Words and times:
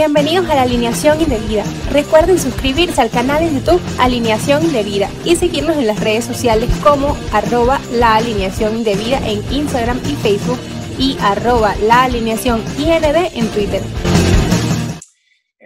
Bienvenidos 0.00 0.48
a 0.48 0.54
la 0.54 0.62
Alineación 0.62 1.20
Indebida. 1.20 1.62
Recuerden 1.92 2.38
suscribirse 2.38 3.02
al 3.02 3.10
canal 3.10 3.44
de 3.44 3.52
YouTube 3.52 3.82
Alineación 3.98 4.64
Indebida 4.64 5.10
y 5.26 5.36
seguirnos 5.36 5.76
en 5.76 5.86
las 5.86 6.00
redes 6.00 6.24
sociales 6.24 6.70
como 6.82 7.18
arroba 7.34 7.78
la 7.92 8.14
alineación 8.14 8.78
indebida 8.78 9.18
en 9.28 9.44
Instagram 9.52 9.98
y 10.06 10.16
Facebook 10.16 10.58
y 10.96 11.18
arroba 11.20 11.74
la 11.82 12.04
alineación 12.04 12.64
IND 12.78 13.04
en 13.04 13.50
Twitter. 13.50 13.82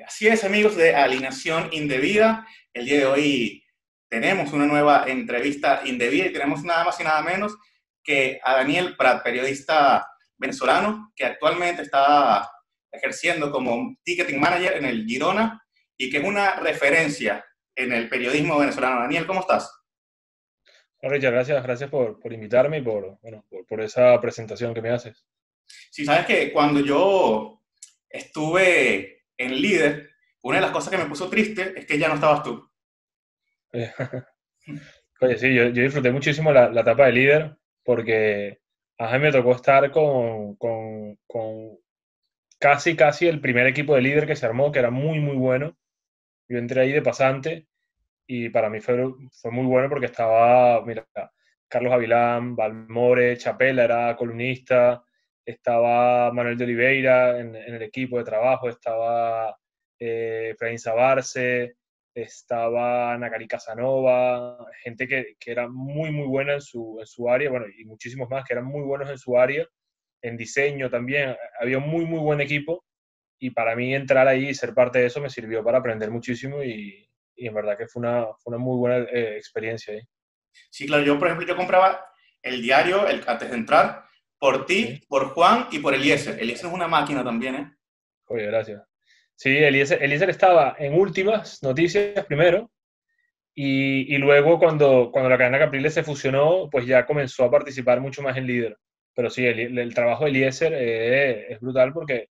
Así 0.05 0.27
es 0.27 0.43
amigos 0.43 0.75
de 0.75 0.97
Alineación 0.97 1.69
Indebida. 1.71 2.45
El 2.73 2.87
día 2.87 2.99
de 2.99 3.07
hoy 3.07 3.65
tenemos 4.09 4.53
una 4.53 4.67
nueva 4.67 5.05
entrevista 5.07 5.83
indebida 5.85 6.27
y 6.27 6.33
tenemos 6.33 6.65
nada 6.65 6.83
más 6.83 6.99
y 6.99 7.05
nada 7.05 7.23
menos 7.23 7.57
que 8.03 8.41
a 8.43 8.57
Daniel 8.57 8.97
Prat, 8.97 9.23
periodista 9.23 10.05
venezolano 10.37 11.13
que 11.15 11.25
actualmente 11.25 11.83
está 11.83 12.51
ejerciendo 12.95 13.51
como 13.51 13.97
ticketing 14.03 14.41
manager 14.41 14.77
en 14.77 14.85
el 14.85 15.05
Girona 15.05 15.63
y 15.97 16.11
que 16.11 16.19
es 16.19 16.25
una 16.25 16.57
referencia 16.61 17.45
en 17.77 17.93
el 17.93 18.09
periodismo 18.09 18.59
venezolano. 18.59 19.01
Daniel, 19.01 19.27
¿cómo 19.27 19.41
estás? 19.41 19.71
Richard, 21.03 21.33
gracias, 21.33 21.63
gracias 21.63 21.91
por, 21.91 22.19
por 22.19 22.33
invitarme 22.33 22.79
y 22.79 22.83
por, 22.83 23.19
bueno, 23.21 23.45
por, 23.69 23.81
esa 23.83 24.19
presentación 24.21 24.73
que 24.73 24.81
me 24.81 24.91
haces. 24.91 25.27
Sí, 25.91 26.05
sabes 26.05 26.27
que 26.27 26.53
cuando 26.53 26.81
yo 26.81 27.63
estuve 28.09 29.25
en 29.37 29.61
líder, 29.61 30.11
una 30.43 30.57
de 30.57 30.63
las 30.63 30.71
cosas 30.71 30.91
que 30.91 30.97
me 30.97 31.07
puso 31.07 31.29
triste 31.29 31.75
es 31.77 31.87
que 31.87 31.99
ya 31.99 32.09
no 32.09 32.15
estabas 32.15 32.43
tú. 32.43 32.71
Oye, 35.21 35.39
sí, 35.39 35.55
yo, 35.55 35.69
yo 35.69 35.83
disfruté 35.83 36.11
muchísimo 36.11 36.53
la, 36.53 36.71
la, 36.71 36.81
etapa 36.81 37.07
de 37.07 37.13
líder 37.13 37.57
porque 37.85 38.61
a 38.99 39.13
mí 39.13 39.19
me 39.19 39.33
tocó 39.33 39.53
estar 39.53 39.91
con, 39.91 40.57
con, 40.57 41.19
con 41.27 41.79
casi, 42.65 42.97
casi 42.97 43.29
el 43.29 43.43
primer 43.43 43.67
equipo 43.67 43.95
de 43.95 44.01
líder 44.01 44.27
que 44.27 44.37
se 44.37 44.47
armó, 44.47 44.73
que 44.73 44.79
era 44.79 44.91
muy, 44.91 45.21
muy 45.21 45.37
bueno. 45.37 45.77
Yo 46.49 46.57
entré 46.57 46.81
ahí 46.81 46.93
de 46.93 47.03
pasante 47.03 47.67
y 48.27 48.49
para 48.49 48.71
mí 48.71 48.81
fue, 48.81 48.97
muy 48.97 49.67
bueno 49.67 49.91
porque 49.91 50.07
estaba, 50.07 50.83
mira, 50.83 51.07
Carlos 51.69 51.93
Avilán, 51.93 52.57
Valmore, 52.57 53.37
Chapela 53.37 53.85
era 53.85 54.17
columnista, 54.17 55.05
estaba 55.45 56.33
Manuel 56.33 56.57
de 56.57 56.65
Oliveira 56.65 57.39
en, 57.39 57.55
el 57.55 57.83
equipo 57.83 58.17
de 58.17 58.25
trabajo, 58.25 58.71
estaba 58.71 59.55
eh, 59.99 60.55
Fraín 60.59 60.79
Sabarce, 60.79 61.77
estaba 62.15 63.19
Nakari 63.19 63.47
Casanova, 63.47 64.57
gente 64.83 65.07
que, 65.07 65.37
que, 65.39 65.51
era 65.53 65.69
muy, 65.69 66.11
muy 66.11 66.29
buena 66.29 66.55
en 66.55 66.63
su, 66.63 66.97
en 66.99 67.07
su 67.07 67.29
área, 67.29 67.51
bueno, 67.51 67.67
y 67.79 67.85
muchísimos 67.85 68.31
más 68.31 68.43
que 68.43 68.55
eran 68.55 68.65
muy 68.65 68.85
buenos 68.85 69.11
en 69.11 69.19
su 69.19 69.37
área 69.39 69.69
en 70.25 70.39
diseño 70.39 70.89
también, 70.91 71.37
había 71.61 71.79
un 71.79 71.87
muy, 71.87 72.07
muy 72.07 72.19
buen 72.19 72.41
equipo 72.41 72.85
y 73.39 73.51
para 73.51 73.77
mí 73.77 73.95
entrar 73.95 74.27
ahí 74.27 74.49
y 74.49 74.55
ser 74.55 74.73
parte 74.73 74.99
de 74.99 75.07
eso 75.07 75.21
me 75.21 75.29
sirvió 75.29 75.63
para 75.63 75.79
aprender 75.79 76.11
muchísimo 76.11 76.63
y, 76.63 77.07
y 77.37 77.47
en 77.47 77.55
verdad 77.55 77.77
que 77.77 77.87
fue 77.87 78.01
una, 78.01 78.25
fue 78.39 78.55
una 78.55 78.59
muy 78.59 78.79
buena 78.79 79.07
eh, 79.11 79.37
experiencia 79.37 79.93
ahí. 79.93 80.01
Sí, 80.71 80.87
claro, 80.87 81.05
yo 81.05 81.19
por 81.19 81.29
ejemplo, 81.29 81.47
yo 81.47 81.57
compraba 81.57 82.07
el 82.43 82.63
diario 82.63 83.07
el, 83.07 83.23
antes 83.27 83.51
de 83.51 83.57
entrar 83.57 84.05
por 84.39 84.65
ti, 84.65 85.03
por 85.09 85.29
Juan 85.29 85.69
y 85.71 85.79
por 85.79 85.95
Eliezer. 85.95 86.41
Eliezer 86.41 86.69
es 86.69 86.73
una 86.73 86.89
máquina 86.89 87.23
también, 87.23 87.55
¿eh? 87.55 87.73
Oye, 88.27 88.47
gracias. 88.47 88.83
Sí, 89.35 89.51
Eliezer, 89.51 90.03
Eliezer 90.03 90.31
estaba 90.31 90.77
en 90.79 90.99
últimas 90.99 91.63
noticias 91.63 92.25
primero 92.25 92.71
y, 93.55 94.15
y, 94.15 94.19
luego 94.19 94.59
cuando, 94.59 95.11
cuando 95.13 95.29
la 95.29 95.37
cadena 95.37 95.59
Capriles 95.59 95.93
se 95.93 96.03
fusionó, 96.03 96.71
pues 96.71 96.87
ya 96.87 97.05
comenzó 97.05 97.45
a 97.45 97.51
participar 97.51 98.01
mucho 98.01 98.23
más 98.23 98.37
en 98.39 98.47
líder 98.47 98.79
pero 99.15 99.31
sí, 99.31 99.47
el, 99.47 99.95
trabajo 99.95 100.25
de 100.25 100.31
Eliezer 100.31 100.73
eh, 100.75 101.53
es 101.53 101.61
brutal 101.61 101.93
porque, 101.93 102.29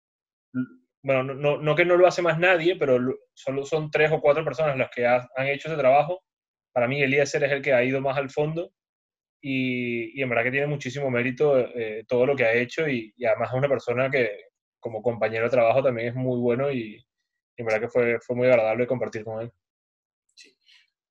bueno, 1.02 1.24
no, 1.24 1.58
no, 1.58 1.76
que 1.76 1.86
no 1.86 1.96
lo 1.96 2.08
hace 2.08 2.22
más 2.22 2.38
nadie, 2.38 2.76
pero 2.76 3.00
solo 3.34 3.66
son 3.66 3.90
tres 3.90 4.12
o 4.12 4.20
cuatro 4.20 4.44
personas 4.44 4.78
las 4.78 4.90
que 4.90 5.06
han 5.08 5.48
hecho 5.48 5.70
ese 5.70 5.78
trabajo. 5.78 6.22
Para 6.74 6.88
mí 6.88 7.02
Eliezer 7.02 7.44
es 7.44 7.52
el 7.52 7.62
que 7.62 7.74
ha 7.74 7.84
ido 7.84 8.02
más 8.02 8.18
al 8.18 8.30
fondo 8.30 8.72
y, 9.42 10.20
y 10.20 10.24
en 10.24 10.30
verdad 10.30 10.44
que 10.44 10.52
tiene 10.52 10.68
muchísimo 10.68 11.10
mérito 11.10 11.58
eh, 11.58 12.06
todo 12.08 12.26
lo 12.26 12.36
que 12.36 12.46
ha 12.46 12.54
hecho 12.54 12.88
y, 12.88 13.14
además 13.26 13.50
es 13.50 13.58
una 13.58 13.68
persona 13.70 14.10
que 14.10 14.32
como 14.80 15.02
compañero 15.02 15.46
de 15.46 15.52
trabajo 15.52 15.84
también 15.84 16.10
es 16.10 16.16
muy 16.16 16.40
bueno 16.40 16.72
y, 16.72 17.06
en 17.56 17.66
verdad 17.66 17.82
que 17.82 17.90
fue, 17.90 18.20
fue 18.20 18.36
muy 18.36 18.48
agradable 18.48 18.88
compartir 18.88 19.24
con 19.24 19.42
él. 19.42 19.52
Sí. 20.34 20.54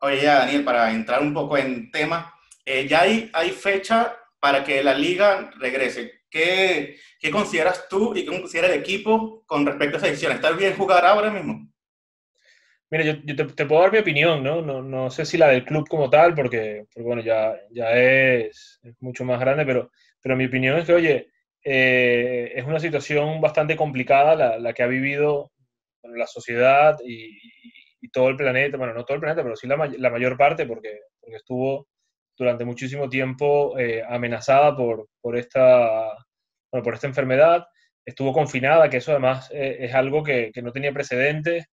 Oye, 0.00 0.22
ya 0.22 0.40
Daniel, 0.40 0.64
para 0.64 0.90
entrar 0.90 1.22
un 1.22 1.32
poco 1.32 1.56
en 1.56 1.90
tema, 1.90 2.34
eh, 2.64 2.86
ya 2.86 3.02
hay, 3.02 3.30
hay 3.32 3.50
fecha 3.50 4.16
para 4.42 4.64
que 4.64 4.82
la 4.82 4.92
liga 4.92 5.52
regrese. 5.60 6.22
¿Qué, 6.28 6.96
qué 7.20 7.30
consideras 7.30 7.86
tú 7.88 8.12
y 8.16 8.24
qué 8.24 8.40
considera 8.40 8.66
el 8.66 8.80
equipo 8.80 9.44
con 9.46 9.64
respecto 9.64 9.94
a 9.94 9.98
esa 9.98 10.08
decisión? 10.08 10.32
¿Está 10.32 10.50
bien 10.50 10.74
jugar 10.74 11.06
ahora 11.06 11.30
mismo? 11.30 11.70
Mira, 12.90 13.04
yo, 13.04 13.36
te, 13.54 13.66
puedo 13.66 13.82
dar 13.82 13.92
mi 13.92 14.00
opinión, 14.00 14.42
¿no? 14.42 14.60
¿no? 14.60 14.82
¿no? 14.82 15.10
sé 15.10 15.24
si 15.26 15.38
la 15.38 15.46
del 15.46 15.64
club 15.64 15.88
como 15.88 16.10
tal, 16.10 16.34
porque, 16.34 16.86
bueno, 16.96 17.22
ya, 17.22 17.54
ya 17.70 17.92
es, 17.92 18.80
mucho 18.98 19.24
más 19.24 19.38
grande, 19.38 19.64
pero, 19.64 19.92
pero 20.20 20.36
mi 20.36 20.46
opinión 20.46 20.76
es 20.76 20.86
que, 20.86 20.92
oye, 20.92 21.28
eh, 21.62 22.52
es 22.56 22.64
una 22.64 22.80
situación 22.80 23.40
bastante 23.40 23.76
complicada 23.76 24.34
la, 24.34 24.58
la 24.58 24.72
que 24.72 24.82
ha 24.82 24.88
vivido 24.88 25.52
la 26.02 26.26
sociedad 26.26 26.98
y, 27.04 27.38
todo 28.12 28.28
el 28.28 28.36
planeta, 28.36 28.76
bueno, 28.76 28.92
no 28.92 29.04
todo 29.04 29.14
el 29.14 29.20
planeta, 29.20 29.44
pero 29.44 29.54
sí 29.54 29.68
la, 29.68 29.76
la 29.76 30.10
mayor 30.10 30.36
parte, 30.36 30.66
porque, 30.66 30.98
porque 31.20 31.36
estuvo 31.36 31.86
durante 32.36 32.64
muchísimo 32.64 33.08
tiempo 33.08 33.78
eh, 33.78 34.02
amenazada 34.08 34.76
por, 34.76 35.08
por, 35.20 35.36
esta, 35.36 36.12
bueno, 36.70 36.84
por 36.84 36.94
esta 36.94 37.06
enfermedad, 37.06 37.66
estuvo 38.04 38.32
confinada, 38.32 38.88
que 38.90 38.98
eso 38.98 39.12
además 39.12 39.50
eh, 39.52 39.78
es 39.80 39.94
algo 39.94 40.22
que, 40.22 40.50
que, 40.52 40.62
no 40.62 40.72
tenía 40.72 40.92
precedentes, 40.92 41.66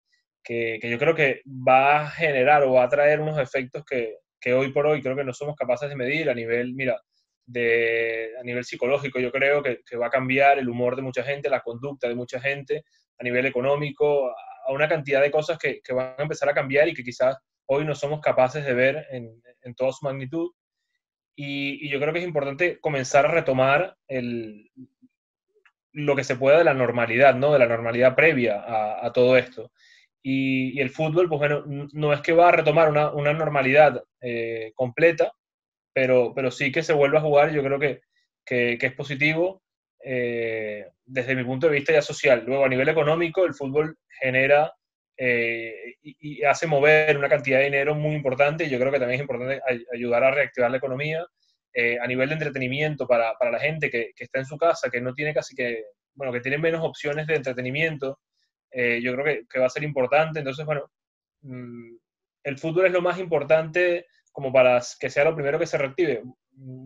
que, 0.44 0.80
que, 0.82 0.90
yo 0.90 1.00
creo 1.00 1.16
que 1.16 1.42
va 1.46 2.02
a 2.02 2.10
generar 2.10 2.64
o 2.64 2.74
va 2.74 2.84
a 2.84 2.90
traer 2.90 3.20
unos 3.20 3.40
efectos 3.40 3.84
que, 3.86 4.18
que 4.40 4.54
hoy 4.54 4.72
por 4.72 4.86
hoy 4.86 5.02
creo 5.02 5.16
que 5.16 5.24
no 5.24 5.34
somos 5.34 5.56
capaces 5.56 5.90
de 5.90 5.96
medir 5.96 6.30
a 6.30 6.34
nivel, 6.34 6.74
mira, 6.74 7.00
de, 7.46 8.32
a 8.40 8.44
nivel 8.44 8.64
psicológico, 8.64 9.20
yo 9.20 9.32
creo 9.32 9.64
que, 9.64 9.80
va 9.98 10.08
a 10.08 10.12
cambiar 10.12 10.60
el 10.60 10.70
humor 10.70 10.96
de 10.96 11.02
mucha 11.02 11.24
gente, 11.24 11.50
la 11.50 11.62
conducta 11.62 12.08
de 12.08 12.16
mucha 12.16 12.40
gente, 12.40 12.84
a 13.18 13.24
nivel 13.24 13.46
económico, 13.46 14.30
a 14.30 14.72
una 14.72 14.88
cantidad 14.88 15.22
de 15.22 15.32
cosas 15.32 15.58
que, 15.58 15.82
que 15.84 15.94
van 15.94 16.14
a 16.18 16.24
empezar 16.24 16.48
a 16.50 16.54
cambiar 16.54 16.88
y 16.88 16.94
que 16.94 17.04
quizás 17.04 17.38
hoy 17.72 17.86
no 17.86 17.96
somos 17.96 18.20
capaces 18.20 18.66
de 18.66 18.74
ver 18.74 19.06
en, 19.12 19.42
en 19.62 19.76
toda 19.76 19.92
su 19.92 20.06
magnitud. 20.06 20.52
Y, 21.36 21.88
yo 21.90 22.00
creo 22.00 22.12
que 22.12 22.20
es 22.20 22.26
importante 22.26 22.80
comenzar 22.80 23.26
a 23.26 23.32
retomar 23.32 23.96
el, 24.08 24.70
lo 25.94 26.16
que 26.16 26.24
se 26.24 26.36
pueda 26.36 26.58
de 26.58 26.64
la 26.64 26.74
normalidad, 26.74 27.36
¿no? 27.36 27.54
De 27.54 27.60
la 27.60 27.68
normalidad 27.68 28.16
previa 28.16 28.64
a, 29.06 29.12
todo 29.14 29.38
esto. 29.38 29.72
Y, 30.24 30.80
el 30.82 30.90
fútbol, 30.90 31.30
pues 31.30 31.40
bueno, 31.40 31.64
no 31.94 32.12
es 32.12 32.22
que 32.22 32.34
va 32.34 32.50
a 32.50 32.54
retomar 32.54 32.90
una, 32.90 33.12
una 33.12 33.34
normalidad 33.34 34.04
eh, 34.20 34.72
completa, 34.76 35.32
pero, 35.94 36.34
pero 36.36 36.52
sí 36.52 36.72
que 36.72 36.84
se 36.84 36.94
vuelve 36.94 37.18
a 37.18 37.22
jugar, 37.22 37.52
yo 37.52 37.64
creo 37.64 37.80
que, 37.80 38.02
que, 38.46 38.78
que 38.80 38.88
es 38.88 38.94
positivo 38.94 39.62
eh, 40.04 40.88
desde 41.06 41.36
mi 41.36 41.44
punto 41.44 41.68
de 41.68 41.74
vista 41.74 41.94
ya 41.94 42.02
social. 42.02 42.44
Luego, 42.46 42.66
a 42.66 42.70
nivel 42.70 42.90
económico, 42.90 43.46
el 43.46 43.54
fútbol 43.54 43.98
genera 44.20 44.74
eh, 45.22 45.96
y, 46.02 46.40
y, 46.40 46.44
hace 46.46 46.66
mover 46.66 47.18
una 47.18 47.28
cantidad 47.28 47.58
de 47.58 47.66
dinero 47.66 47.94
muy 47.94 48.16
importante 48.16 48.64
y 48.64 48.70
yo 48.70 48.80
creo 48.80 48.90
que 48.90 49.00
también 49.00 49.20
es 49.20 49.22
importante 49.22 49.62
ayudar 49.94 50.24
a 50.24 50.32
reactivar 50.32 50.72
la 50.72 50.78
economía 50.78 51.28
eh, 51.74 51.98
a 52.02 52.08
nivel 52.08 52.30
de 52.30 52.36
entretenimiento 52.36 53.06
para, 53.06 53.34
para 53.38 53.52
la 53.52 53.60
gente 53.60 53.90
que, 53.90 54.12
que, 54.16 54.24
está 54.24 54.40
en 54.40 54.46
su 54.46 54.58
casa, 54.58 54.90
que 54.90 55.02
no 55.02 55.14
tiene 55.14 55.34
casi 55.34 55.56
que, 55.56 55.84
bueno, 56.14 56.32
que 56.32 56.40
tiene 56.40 56.58
menos 56.58 56.86
opciones 56.86 57.28
de 57.28 57.36
entretenimiento, 57.36 58.18
eh, 58.72 59.02
yo 59.04 59.12
creo 59.14 59.26
que, 59.26 59.42
que, 59.50 59.60
va 59.60 59.66
a 59.66 59.70
ser 59.70 59.84
importante. 59.84 60.40
Entonces, 60.40 60.66
bueno, 60.66 60.90
mmm, 61.42 61.98
el 62.44 62.58
fútbol 62.58 62.86
es 62.86 62.94
lo 62.94 63.02
más 63.02 63.20
importante 63.20 64.06
como 64.32 64.54
para 64.54 64.82
que 65.02 65.10
sea 65.10 65.26
lo 65.26 65.36
primero 65.36 65.60
que 65.60 65.68
se 65.68 65.78
reactive. 65.78 66.24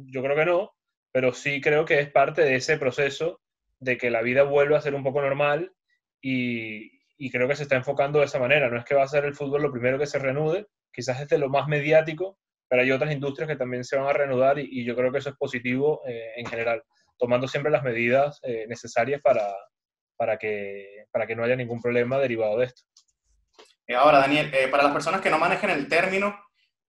Yo 0.07 0.23
creo 0.23 0.35
que 0.35 0.45
no, 0.45 0.71
pero 1.11 1.33
sí 1.33 1.61
creo 1.61 1.85
que 1.85 1.99
es 1.99 2.09
parte 2.09 2.41
de 2.41 2.55
ese 2.55 2.79
proceso 2.79 3.41
de 3.79 3.97
que 3.97 4.09
la 4.09 4.23
vida 4.23 4.41
vuelva 4.41 4.79
a 4.79 4.81
ser 4.81 4.95
un 4.95 5.03
poco 5.03 5.21
normal 5.21 5.71
y, 6.19 7.02
y 7.25 7.31
creo 7.31 7.47
que 7.47 7.55
se 7.55 7.63
está 7.63 7.77
enfocando 7.77 8.19
de 8.19 8.25
esa 8.25 8.37
manera. 8.37 8.69
No 8.69 8.77
es 8.77 8.83
que 8.83 8.95
va 8.95 9.03
a 9.03 9.07
ser 9.07 9.23
el 9.23 9.33
fútbol 9.33 9.61
lo 9.61 9.71
primero 9.71 9.97
que 9.97 10.05
se 10.05 10.19
reanude, 10.19 10.67
quizás 10.91 11.21
es 11.21 11.29
de 11.29 11.37
lo 11.37 11.47
más 11.47 11.69
mediático, 11.69 12.37
pero 12.67 12.81
hay 12.81 12.91
otras 12.91 13.13
industrias 13.13 13.47
que 13.47 13.55
también 13.55 13.85
se 13.85 13.95
van 13.95 14.07
a 14.07 14.13
reanudar 14.13 14.59
y, 14.59 14.67
y 14.69 14.83
yo 14.83 14.93
creo 14.93 15.09
que 15.09 15.19
eso 15.19 15.29
es 15.29 15.35
positivo 15.37 16.01
eh, 16.05 16.33
en 16.35 16.45
general, 16.45 16.83
tomando 17.17 17.47
siempre 17.47 17.71
las 17.71 17.81
medidas 17.81 18.41
eh, 18.43 18.65
necesarias 18.67 19.21
para, 19.21 19.55
para, 20.17 20.37
que, 20.37 21.05
para 21.11 21.25
que 21.25 21.35
no 21.35 21.45
haya 21.45 21.55
ningún 21.55 21.81
problema 21.81 22.19
derivado 22.19 22.57
de 22.57 22.65
esto. 22.65 22.81
Eh, 23.87 23.95
ahora, 23.95 24.19
Daniel, 24.19 24.51
eh, 24.53 24.67
para 24.67 24.83
las 24.83 24.91
personas 24.91 25.21
que 25.21 25.29
no 25.29 25.39
manejen 25.39 25.69
el 25.69 25.87
término, 25.87 26.37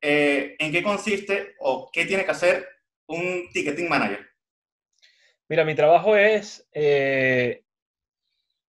eh, 0.01 0.57
¿en 0.59 0.73
qué 0.73 0.83
consiste 0.83 1.55
o 1.61 1.91
qué 1.93 2.07
tiene 2.07 2.25
que 2.25 2.31
hacer 2.33 2.69
un 3.07 3.49
ticketing 3.53 3.89
manager? 3.89 4.27
Mira, 5.49 5.65
mi 5.65 5.75
trabajo 5.75 6.17
es 6.17 6.69
eh, 6.73 7.64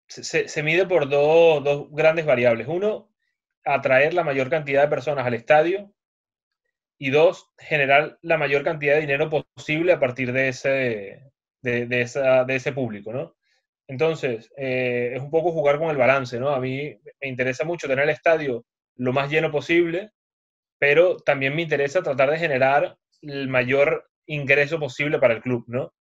se, 0.08 0.64
mide 0.64 0.86
por 0.86 1.10
dos, 1.10 1.64
dos, 1.64 1.88
grandes 1.92 2.26
variables. 2.26 2.68
Uno, 2.68 3.10
atraer 3.64 4.14
la 4.14 4.24
mayor 4.24 4.50
cantidad 4.50 4.84
de 4.84 4.90
personas 4.90 5.26
al 5.26 5.34
estadio. 5.34 5.92
Y 6.98 7.10
dos, 7.10 7.52
generar 7.58 8.18
la 8.22 8.38
mayor 8.38 8.64
cantidad 8.64 8.96
de 8.96 9.02
dinero 9.02 9.30
posible 9.30 9.92
a 9.92 10.00
partir 10.00 10.32
de 10.32 10.48
ese, 10.48 11.24
de 11.62 12.02
esa, 12.02 12.46
de 12.46 12.56
ese 12.56 12.72
público. 12.72 13.12
¿no? 13.12 13.36
Entonces, 13.88 14.52
eh, 14.58 15.14
es 15.16 15.22
un 15.22 15.30
poco 15.30 15.52
jugar 15.52 15.78
con 15.78 15.90
el 15.90 15.98
balance, 15.98 16.40
¿no? 16.40 16.50
A 16.50 16.60
mí 16.60 16.98
me 17.22 17.28
interesa 17.28 17.66
mucho 17.66 17.88
tener 17.88 18.06
el 18.06 18.10
estadio 18.10 18.66
lo 18.96 19.14
más 19.14 19.30
lleno 19.30 19.52
posible, 19.52 20.12
pero 20.80 21.18
también 21.18 21.56
me 21.56 21.62
interesa 21.62 22.02
tratar 22.02 22.32
de 22.32 22.40
generar 22.40 22.98
el 23.22 23.48
mayor 23.48 24.10
ingreso 24.26 24.80
posible 24.80 25.20
para 25.20 25.36
el 25.36 25.42
club, 25.42 25.66
¿no? 25.68 25.94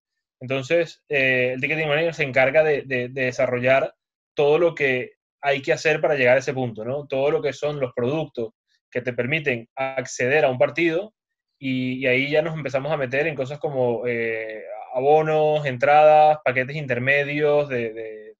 Entonces, 0.43 1.01
eh, 1.07 1.53
el 1.53 1.61
ticketing 1.61 1.87
manager 1.87 2.13
se 2.13 2.23
encarga 2.23 2.65
de, 2.65 2.81
de, 2.81 3.07
desarrollar 3.07 3.95
todo 4.35 4.59
lo 4.59 4.75
que 4.75 5.13
hay 5.41 5.61
que 5.61 5.71
hacer 5.71 6.01
para 6.01 6.15
llegar 6.15 6.35
a 6.35 6.39
ese 6.39 6.53
punto, 6.53 6.83
¿no? 6.83 7.07
Todo 7.07 7.31
lo 7.31 7.41
que 7.41 7.53
son 7.53 7.79
los 7.79 7.93
productos 7.95 8.51
que 8.91 9.01
te 9.01 9.13
permiten 9.13 9.69
acceder 9.73 10.43
a 10.43 10.49
un 10.49 10.57
partido 10.57 11.13
y, 11.57 12.05
ahí 12.07 12.29
ya 12.29 12.41
nos 12.41 12.55
empezamos 12.55 12.91
a 12.91 12.97
meter 12.97 13.25
en 13.25 13.35
cosas 13.35 13.57
como 13.57 14.05
eh, 14.05 14.63
abonos, 14.93 15.65
entradas, 15.65 16.39
paquetes 16.43 16.75
intermedios 16.75 17.69
de, 17.69 18.35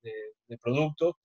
productos 0.61 1.15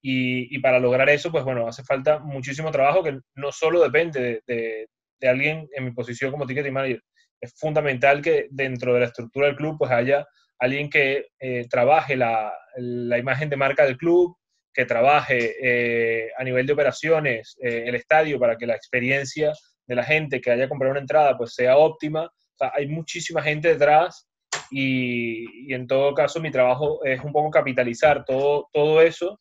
y, 0.00 0.54
y, 0.54 0.60
para 0.60 0.78
lograr 0.78 1.10
eso, 1.10 1.32
pues 1.32 1.42
bueno, 1.42 1.66
hace 1.66 1.82
falta 1.82 2.20
muchísimo 2.20 2.70
trabajo 2.70 3.02
que 3.02 3.18
no 3.34 3.50
solo 3.50 3.82
depende 3.82 4.40
de, 4.46 4.88
de 5.18 5.28
alguien 5.28 5.68
en 5.72 5.84
mi 5.84 5.90
posición 5.90 6.30
como 6.30 6.46
ticketing 6.46 6.72
manager, 6.72 7.02
es 7.40 7.54
fundamental 7.56 8.20
que 8.22 8.48
dentro 8.50 8.94
de 8.94 9.00
la 9.00 9.06
estructura 9.06 9.46
del 9.46 9.56
club 9.56 9.76
pues 9.78 9.90
haya 9.90 10.26
alguien 10.58 10.90
que 10.90 11.28
eh, 11.38 11.66
trabaje 11.68 12.16
la, 12.16 12.52
la, 12.76 13.18
imagen 13.18 13.48
de 13.48 13.56
marca 13.56 13.84
del 13.84 13.96
club, 13.96 14.36
que 14.74 14.84
trabaje 14.84 15.54
eh, 15.62 16.30
a 16.36 16.44
nivel 16.44 16.66
de 16.66 16.72
operaciones 16.72 17.56
eh, 17.62 17.84
el 17.86 17.94
estadio 17.94 18.38
para 18.38 18.56
que 18.56 18.66
la 18.66 18.74
experiencia 18.74 19.52
de 19.86 19.94
la 19.94 20.04
gente 20.04 20.40
que 20.40 20.50
haya 20.50 20.68
comprado 20.68 20.92
una 20.92 21.00
entrada 21.00 21.36
pues 21.36 21.54
sea 21.54 21.76
óptima. 21.76 22.24
O 22.24 22.56
sea, 22.58 22.72
hay 22.74 22.88
muchísima 22.88 23.42
gente 23.42 23.68
detrás 23.68 24.28
y, 24.70 25.70
y, 25.70 25.74
en 25.74 25.86
todo 25.86 26.12
caso 26.14 26.40
mi 26.40 26.50
trabajo 26.50 27.04
es 27.04 27.22
un 27.22 27.32
poco 27.32 27.50
capitalizar 27.50 28.24
todo, 28.24 28.68
todo 28.72 29.00
eso 29.00 29.40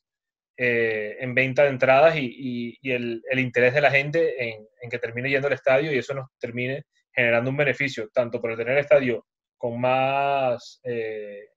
en 0.59 1.35
venta 1.35 1.63
de 1.63 1.69
entradas 1.69 2.15
y, 2.15 2.75
y 2.81 2.91
el, 2.91 3.21
el, 3.29 3.38
interés 3.38 3.75
de 3.75 3.81
la 3.81 3.91
gente 3.91 4.44
en, 4.44 4.67
en 4.81 4.89
que 4.89 4.97
termine 4.97 5.29
yendo 5.29 5.45
al 5.45 5.53
estadio 5.53 5.94
y 5.94 5.99
eso 5.99 6.15
nos 6.15 6.25
termine 6.39 6.83
generando 7.17 7.49
un 7.49 7.57
beneficio, 7.57 8.09
tanto 8.13 8.39
por 8.39 8.55
tener 8.55 8.73
el 8.73 8.83
estadio 8.83 9.25
con 9.57 9.81
más, 9.81 10.79
eh, 10.83 11.49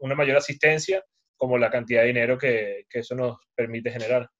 una 0.00 0.14
mayor 0.14 0.38
asistencia, 0.38 1.04
como 1.36 1.58
la 1.58 1.70
cantidad 1.70 2.00
de 2.00 2.06
dinero 2.06 2.38
que, 2.38 2.86
que 2.88 3.00
eso 3.00 3.14
nos 3.14 3.36
permite 3.54 3.90
generar. 3.90 4.30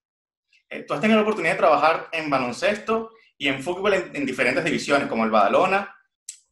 Eh, 0.70 0.84
tú 0.84 0.94
has 0.94 1.00
tenido 1.02 1.18
la 1.18 1.24
oportunidad 1.24 1.52
de 1.52 1.58
trabajar 1.58 2.08
en 2.12 2.30
baloncesto 2.30 3.10
y 3.36 3.48
en 3.48 3.62
fútbol 3.62 3.92
en, 3.92 4.16
en, 4.16 4.24
diferentes 4.24 4.64
divisiones, 4.64 5.08
como 5.08 5.24
el 5.24 5.30
Badalona, 5.30 5.94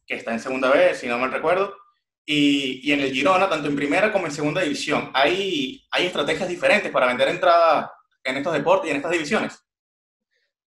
que 0.05 0.15
está 0.15 0.33
en 0.33 0.39
segunda 0.39 0.69
vez, 0.69 0.99
si 0.99 1.07
no 1.07 1.17
mal 1.17 1.31
recuerdo, 1.31 1.75
y, 2.23 2.87
y, 2.87 2.93
en 2.93 2.99
el 2.99 3.11
Girona, 3.11 3.49
tanto 3.49 3.69
en 3.69 3.75
primera 3.75 4.11
como 4.11 4.27
en 4.27 4.31
segunda 4.31 4.61
división. 4.61 5.09
¿Hay, 5.15 5.83
¿Hay 5.89 6.05
estrategias 6.05 6.47
diferentes 6.47 6.91
para 6.91 7.07
vender 7.07 7.29
entradas 7.29 7.89
en 8.23 8.37
estos 8.37 8.53
deportes 8.53 8.87
y 8.87 8.91
en 8.91 8.97
estas 8.97 9.11
divisiones? 9.13 9.65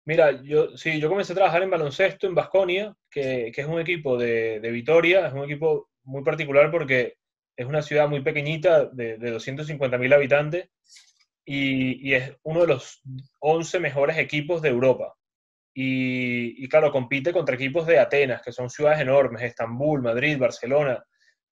Mira, 0.06 0.42
yo 0.42 0.76
sí, 0.76 1.00
yo 1.00 1.08
comencé 1.08 1.32
a 1.32 1.36
trabajar 1.36 1.62
en 1.62 1.70
baloncesto 1.70 2.26
en 2.26 2.34
Basconia, 2.34 2.94
que, 3.10 3.50
que, 3.54 3.62
es 3.62 3.66
un 3.66 3.80
equipo 3.80 4.18
de, 4.18 4.60
de, 4.60 4.70
Vitoria, 4.70 5.26
es 5.26 5.32
un 5.32 5.44
equipo 5.44 5.88
muy 6.02 6.22
particular 6.22 6.70
porque 6.70 7.16
es 7.56 7.66
una 7.66 7.80
ciudad 7.80 8.08
muy 8.08 8.20
pequeñita 8.20 8.84
de, 8.86 9.16
de 9.16 9.34
250.000 9.34 10.14
habitantes 10.14 10.68
y, 11.44 12.10
y, 12.10 12.14
es 12.14 12.36
uno 12.42 12.62
de 12.62 12.66
los 12.66 13.00
11 13.40 13.80
mejores 13.80 14.18
equipos 14.18 14.60
de 14.60 14.68
Europa. 14.68 15.14
Y, 15.72 16.62
y, 16.62 16.68
claro, 16.68 16.92
compite 16.92 17.32
contra 17.32 17.54
equipos 17.54 17.86
de 17.86 17.98
Atenas, 17.98 18.42
que 18.42 18.52
son 18.52 18.70
ciudades 18.70 19.00
enormes, 19.00 19.42
Estambul, 19.42 20.02
Madrid, 20.02 20.38
Barcelona. 20.38 21.02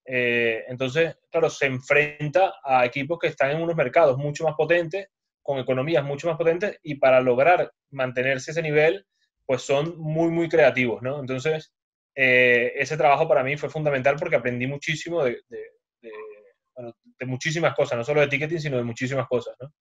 Eh, 0.05 0.65
entonces, 0.69 1.17
claro, 1.31 1.49
se 1.49 1.67
enfrenta 1.67 2.55
a 2.63 2.85
equipos 2.85 3.19
que 3.19 3.29
están 3.29 3.51
en 3.51 3.63
unos 3.63 3.77
mercados 3.77 4.19
mucho 4.19 4.45
más 4.45 4.55
potentes 4.55 5.09
con 5.43 5.59
economías 5.59 6.05
mucho 6.05 6.29
más 6.29 6.37
potentes 6.37 6.79
y 6.83 6.97
para 6.97 7.21
lograr 7.21 7.73
mantenerse 7.91 8.53
ese 8.53 8.63
nivel, 8.63 9.07
pues 9.47 9.63
son 9.63 9.99
muy, 9.99 10.31
muy 10.31 10.49
creativos, 10.49 11.03
¿no? 11.03 11.21
Entonces, 11.21 11.73
eh, 12.15 12.73
ese 12.77 12.97
trabajo 12.97 13.29
para 13.29 13.43
mí 13.43 13.57
fue 13.57 13.71
fundamental 13.71 14.17
porque 14.19 14.37
aprendí 14.37 14.67
muchísimo 14.67 15.25
de, 15.25 15.41
de, 15.49 15.59
de, 16.01 16.11
bueno, 16.75 16.95
de, 17.05 17.27
muchísimas 17.27 17.75
cosas, 17.75 17.99
no 17.99 18.05
solo 18.05 18.21
de 18.21 18.29
ticketing, 18.29 18.61
sino 18.61 18.77
de 18.77 18.85
muchísimas 18.85 19.27
cosas, 19.29 19.55
¿no? 19.61 19.73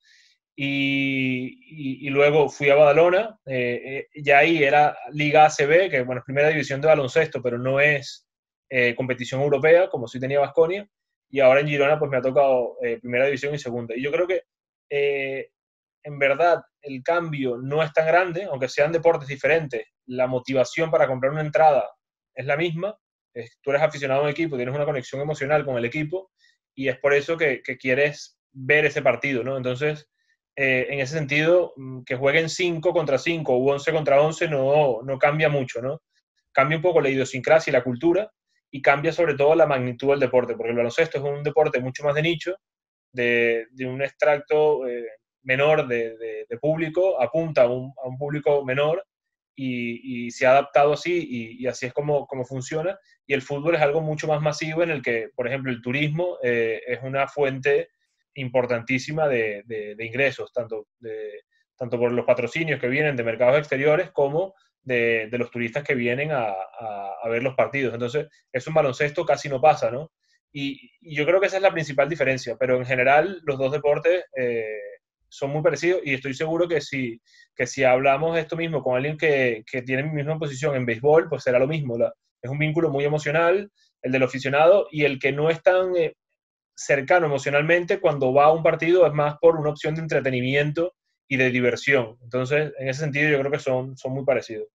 Y, 0.55 1.59
y, 1.65 2.07
y 2.07 2.09
luego 2.09 2.49
fui 2.49 2.69
a 2.69 2.75
Badalona, 2.75 3.39
eh, 3.45 4.07
eh, 4.13 4.21
ya 4.21 4.39
ahí 4.39 4.63
era 4.63 4.97
Liga 5.11 5.45
ACB, 5.45 5.89
que 5.89 6.03
bueno, 6.03 6.19
es 6.19 6.25
primera 6.25 6.49
división 6.49 6.81
de 6.81 6.87
baloncesto, 6.87 7.41
pero 7.41 7.57
no 7.57 7.79
es 7.79 8.27
eh, 8.73 8.95
competición 8.95 9.41
europea, 9.41 9.89
como 9.89 10.07
sí 10.07 10.17
tenía 10.17 10.39
Vasconia, 10.39 10.87
y 11.29 11.41
ahora 11.41 11.59
en 11.59 11.67
Girona 11.67 11.99
pues 11.99 12.09
me 12.09 12.17
ha 12.17 12.21
tocado 12.21 12.77
eh, 12.81 12.99
primera 13.01 13.25
división 13.25 13.53
y 13.53 13.59
segunda. 13.59 13.93
Y 13.95 14.01
yo 14.01 14.11
creo 14.13 14.25
que 14.25 14.43
eh, 14.91 15.49
en 16.03 16.19
verdad 16.19 16.61
el 16.81 17.01
cambio 17.03 17.57
no 17.57 17.81
es 17.81 17.93
tan 17.93 18.05
grande, 18.05 18.43
aunque 18.43 18.67
sean 18.67 18.91
deportes 18.91 19.27
diferentes, 19.27 19.83
la 20.05 20.27
motivación 20.27 20.91
para 20.91 21.07
comprar 21.07 21.31
una 21.31 21.41
entrada 21.41 21.89
es 22.35 22.45
la 22.45 22.57
misma. 22.57 22.97
Tú 23.61 23.69
eres 23.69 23.81
aficionado 23.81 24.21
a 24.21 24.23
un 24.25 24.29
equipo, 24.29 24.57
tienes 24.57 24.75
una 24.75 24.85
conexión 24.85 25.21
emocional 25.21 25.63
con 25.63 25.77
el 25.77 25.85
equipo 25.85 26.31
y 26.75 26.89
es 26.89 26.97
por 26.99 27.13
eso 27.13 27.37
que, 27.37 27.61
que 27.63 27.77
quieres 27.77 28.37
ver 28.51 28.85
ese 28.85 29.01
partido, 29.01 29.43
¿no? 29.43 29.55
Entonces, 29.55 30.09
eh, 30.55 30.87
en 30.89 30.99
ese 30.99 31.17
sentido, 31.17 31.73
mm, 31.77 32.03
que 32.03 32.17
jueguen 32.17 32.49
5 32.49 32.91
contra 32.91 33.17
5 33.17 33.57
u 33.57 33.69
11 33.69 33.91
contra 33.93 34.21
11 34.21 34.49
no, 34.49 35.01
no 35.03 35.17
cambia 35.17 35.49
mucho, 35.49 35.81
¿no? 35.81 36.01
Cambia 36.51 36.77
un 36.77 36.83
poco 36.83 36.99
la 37.01 37.09
idiosincrasia 37.09 37.71
y 37.71 37.73
la 37.73 37.83
cultura 37.83 38.29
y 38.69 38.81
cambia 38.81 39.13
sobre 39.13 39.35
todo 39.35 39.55
la 39.55 39.65
magnitud 39.65 40.09
del 40.09 40.19
deporte, 40.19 40.55
porque 40.55 40.71
el 40.71 40.77
baloncesto 40.77 41.17
es 41.17 41.23
un 41.23 41.43
deporte 41.43 41.79
mucho 41.79 42.03
más 42.03 42.15
de 42.15 42.21
nicho, 42.21 42.55
de, 43.11 43.67
un 43.85 44.01
extracto 44.01 44.87
eh, 44.87 45.05
menor 45.43 45.87
de, 45.87 46.17
de, 46.17 46.45
de, 46.49 46.57
público, 46.57 47.21
apunta 47.21 47.63
a 47.63 47.69
un, 47.69 47.93
a 48.03 48.07
un 48.07 48.17
público 48.17 48.63
menor 48.63 49.05
y, 49.55 50.25
y, 50.25 50.31
se 50.31 50.45
ha 50.45 50.51
adaptado 50.51 50.93
así 50.93 51.27
y, 51.29 51.63
y, 51.63 51.67
así 51.67 51.85
es 51.85 51.93
como, 51.93 52.25
como 52.27 52.45
funciona. 52.45 52.97
Y 53.25 53.33
el 53.33 53.41
fútbol 53.41 53.75
es 53.75 53.81
algo 53.81 54.01
mucho 54.01 54.27
más 54.27 54.41
masivo 54.41 54.83
en 54.83 54.91
el 54.91 55.01
que, 55.01 55.29
por 55.35 55.47
ejemplo, 55.47 55.71
el 55.71 55.81
turismo 55.81 56.37
eh, 56.43 56.81
es 56.87 56.99
una 57.03 57.27
fuente 57.27 57.89
importantísima 58.35 59.27
de, 59.27 59.63
de 59.65 60.05
ingresos, 60.05 60.53
tanto, 60.53 60.87
tanto 61.75 61.99
por 61.99 62.13
los 62.13 62.25
patrocinios 62.25 62.79
que 62.79 62.87
vienen 62.87 63.17
de 63.17 63.25
mercados 63.25 63.57
exteriores 63.57 64.11
como 64.11 64.53
de, 64.83 65.27
de, 65.29 65.37
los 65.37 65.51
turistas 65.51 65.83
que 65.83 65.95
vienen 65.95 66.31
a, 66.31 66.45
a, 66.45 67.15
a, 67.23 67.29
ver 67.29 67.43
los 67.43 67.55
partidos. 67.55 67.93
Entonces, 67.93 68.27
es 68.51 68.67
un 68.67 68.73
baloncesto 68.73 69.25
casi 69.25 69.49
no 69.49 69.59
pasa, 69.59 69.91
¿no? 69.91 70.11
Y, 70.51 70.91
y, 71.01 71.15
yo 71.15 71.25
creo 71.25 71.39
que 71.39 71.47
esa 71.47 71.57
es 71.57 71.63
la 71.63 71.71
principal 71.71 72.09
diferencia, 72.09 72.57
pero 72.59 72.77
en 72.77 72.85
general 72.85 73.41
los 73.43 73.57
dos 73.57 73.71
deportes 73.71 74.25
eh, 74.37 74.79
son 75.29 75.51
muy 75.51 75.61
parecidos 75.61 76.01
y 76.03 76.13
estoy 76.13 76.33
seguro 76.33 76.67
que 76.67 76.81
si, 76.81 77.21
que 77.55 77.65
si 77.65 77.83
hablamos 77.83 78.37
esto 78.37 78.57
mismo 78.57 78.83
con 78.83 78.97
alguien 78.97 79.17
que, 79.17 79.63
que 79.69 79.81
tiene 79.81 80.03
mi 80.03 80.11
misma 80.11 80.37
posición 80.37 80.75
en 80.75 80.85
béisbol, 80.85 81.29
pues 81.29 81.43
será 81.43 81.57
lo 81.57 81.67
mismo. 81.67 81.97
La, 81.97 82.13
es 82.41 82.49
un 82.49 82.59
vínculo 82.59 82.89
muy 82.89 83.05
emocional, 83.05 83.71
el 84.01 84.11
del 84.11 84.23
aficionado, 84.23 84.87
y 84.91 85.05
el 85.05 85.19
que 85.19 85.31
no 85.31 85.49
es 85.49 85.61
tan 85.61 85.95
eh, 85.95 86.15
cercano 86.75 87.27
emocionalmente 87.27 87.99
cuando 87.99 88.33
va 88.33 88.45
a 88.45 88.51
un 88.51 88.63
partido 88.63 89.05
es 89.05 89.13
más 89.13 89.37
por 89.39 89.55
una 89.55 89.69
opción 89.69 89.95
de 89.95 90.01
entretenimiento 90.01 90.95
y 91.27 91.37
de 91.37 91.51
diversión. 91.51 92.17
Entonces, 92.23 92.73
en 92.77 92.89
ese 92.89 93.01
sentido 93.01 93.29
yo 93.29 93.39
creo 93.39 93.51
que 93.51 93.59
son, 93.59 93.95
son 93.95 94.13
muy 94.13 94.25
parecidos. 94.25 94.67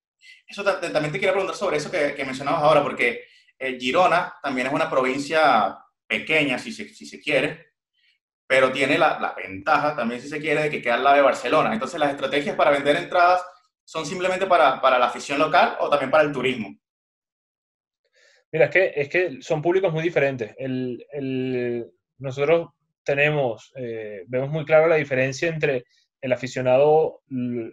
Eso 0.46 0.64
también 0.64 1.12
te 1.12 1.18
quiero 1.18 1.34
preguntar 1.34 1.56
sobre 1.56 1.76
eso 1.76 1.90
que, 1.90 2.14
que 2.14 2.24
mencionabas 2.24 2.62
ahora, 2.62 2.82
porque 2.82 3.24
Girona 3.58 4.34
también 4.42 4.66
es 4.66 4.72
una 4.72 4.90
provincia 4.90 5.78
pequeña, 6.06 6.58
si 6.58 6.72
se, 6.72 6.88
si 6.88 7.06
se 7.06 7.20
quiere, 7.20 7.74
pero 8.46 8.70
tiene 8.70 8.96
la, 8.98 9.18
la, 9.18 9.34
ventaja 9.34 9.96
también, 9.96 10.20
si 10.20 10.28
se 10.28 10.40
quiere, 10.40 10.62
de 10.62 10.70
que 10.70 10.80
queda 10.80 10.94
al 10.94 11.04
lado 11.04 11.16
de 11.16 11.22
Barcelona. 11.22 11.72
Entonces, 11.72 11.98
las 11.98 12.10
estrategias 12.10 12.54
para 12.54 12.70
vender 12.70 12.96
entradas 12.96 13.44
son 13.84 14.06
simplemente 14.06 14.46
para, 14.46 14.80
para 14.80 14.98
la 14.98 15.06
afición 15.06 15.38
local 15.38 15.76
o 15.80 15.88
también 15.88 16.10
para 16.10 16.24
el 16.24 16.32
turismo. 16.32 16.76
Mira, 18.52 18.66
es 18.66 18.70
que, 18.70 18.92
es 18.94 19.08
que 19.08 19.42
son 19.42 19.60
públicos 19.60 19.92
muy 19.92 20.02
diferentes. 20.02 20.54
El, 20.58 21.04
el, 21.12 21.90
nosotros 22.18 22.70
tenemos, 23.02 23.72
eh, 23.76 24.24
vemos 24.26 24.50
muy 24.50 24.64
claro 24.64 24.86
la 24.86 24.96
diferencia 24.96 25.48
entre 25.48 25.84
el 26.20 26.32
aficionado 26.32 27.22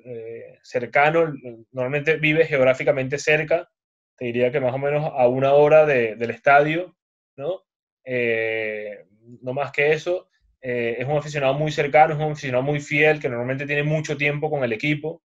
eh, 0.05 0.59
cercano, 0.61 1.33
normalmente 1.71 2.17
vive 2.17 2.45
geográficamente 2.45 3.17
cerca 3.17 3.69
te 4.17 4.25
diría 4.25 4.51
que 4.51 4.60
más 4.60 4.74
o 4.74 4.77
menos 4.77 5.12
a 5.15 5.27
una 5.27 5.53
hora 5.53 5.86
de, 5.86 6.15
del 6.15 6.32
estadio, 6.32 6.96
¿no? 7.36 7.63
Eh, 8.05 9.05
no 9.41 9.53
más 9.53 9.72
que 9.72 9.93
eso. 9.93 10.29
Eh, 10.62 10.98
es 11.00 11.08
un 11.08 11.17
aficionado 11.17 11.53
muy 11.55 11.72
cercano, 11.72 12.13
es 12.13 12.20
un 12.20 12.32
aficionado 12.32 12.63
muy 12.63 12.79
fiel, 12.79 13.20
que 13.20 13.29
normalmente 13.29 13.65
tiene 13.65 13.84
mucho 13.84 14.15
tiempo 14.17 14.50
con 14.50 14.63
el 14.63 14.74
equipo. 14.74 15.22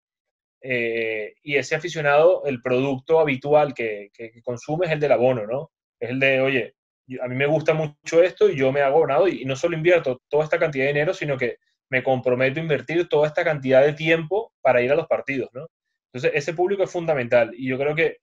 Eh, 0.63 1.35
y 1.43 1.57
ese 1.57 1.75
aficionado, 1.75 2.45
el 2.47 2.63
producto 2.63 3.21
habitual 3.21 3.75
que, 3.75 4.11
que, 4.13 4.31
que, 4.33 4.43
consume 4.43 4.87
es 4.87 4.93
el 4.93 5.01
del 5.01 5.13
abono, 5.13 5.47
¿no? 5.47 5.73
Es 6.01 6.11
el 6.11 6.19
de, 6.19 6.41
oye, 6.41 6.75
a 7.21 7.29
mí 7.29 7.37
me 7.37 7.47
gusta 7.47 7.75
mucho 7.75 8.23
esto 8.23 8.49
y 8.49 8.57
yo 8.57 8.73
me 8.73 8.81
hago 8.81 8.97
abonado 8.97 9.29
y, 9.29 9.43
y 9.43 9.45
no 9.45 9.55
solo 9.57 9.77
invierto 9.77 10.23
toda 10.29 10.45
esta 10.45 10.59
cantidad 10.59 10.87
de 10.87 10.93
dinero, 10.93 11.15
sino 11.15 11.37
que 11.37 11.59
me 11.91 12.03
comprometo 12.03 12.59
a 12.59 12.63
invertir 12.63 13.09
toda 13.09 13.29
esta 13.29 13.45
cantidad 13.45 13.85
de 13.85 13.93
tiempo 13.93 14.53
para 14.61 14.83
ir 14.83 14.91
a 14.91 14.97
los 14.97 15.07
partidos, 15.07 15.51
¿no? 15.53 15.69
Entonces, 16.17 16.39
ese 16.43 16.55
público 16.55 16.83
es 16.83 16.91
fundamental 16.91 17.53
y 17.55 17.69
yo 17.69 17.77
creo 17.77 17.95
que, 17.95 18.17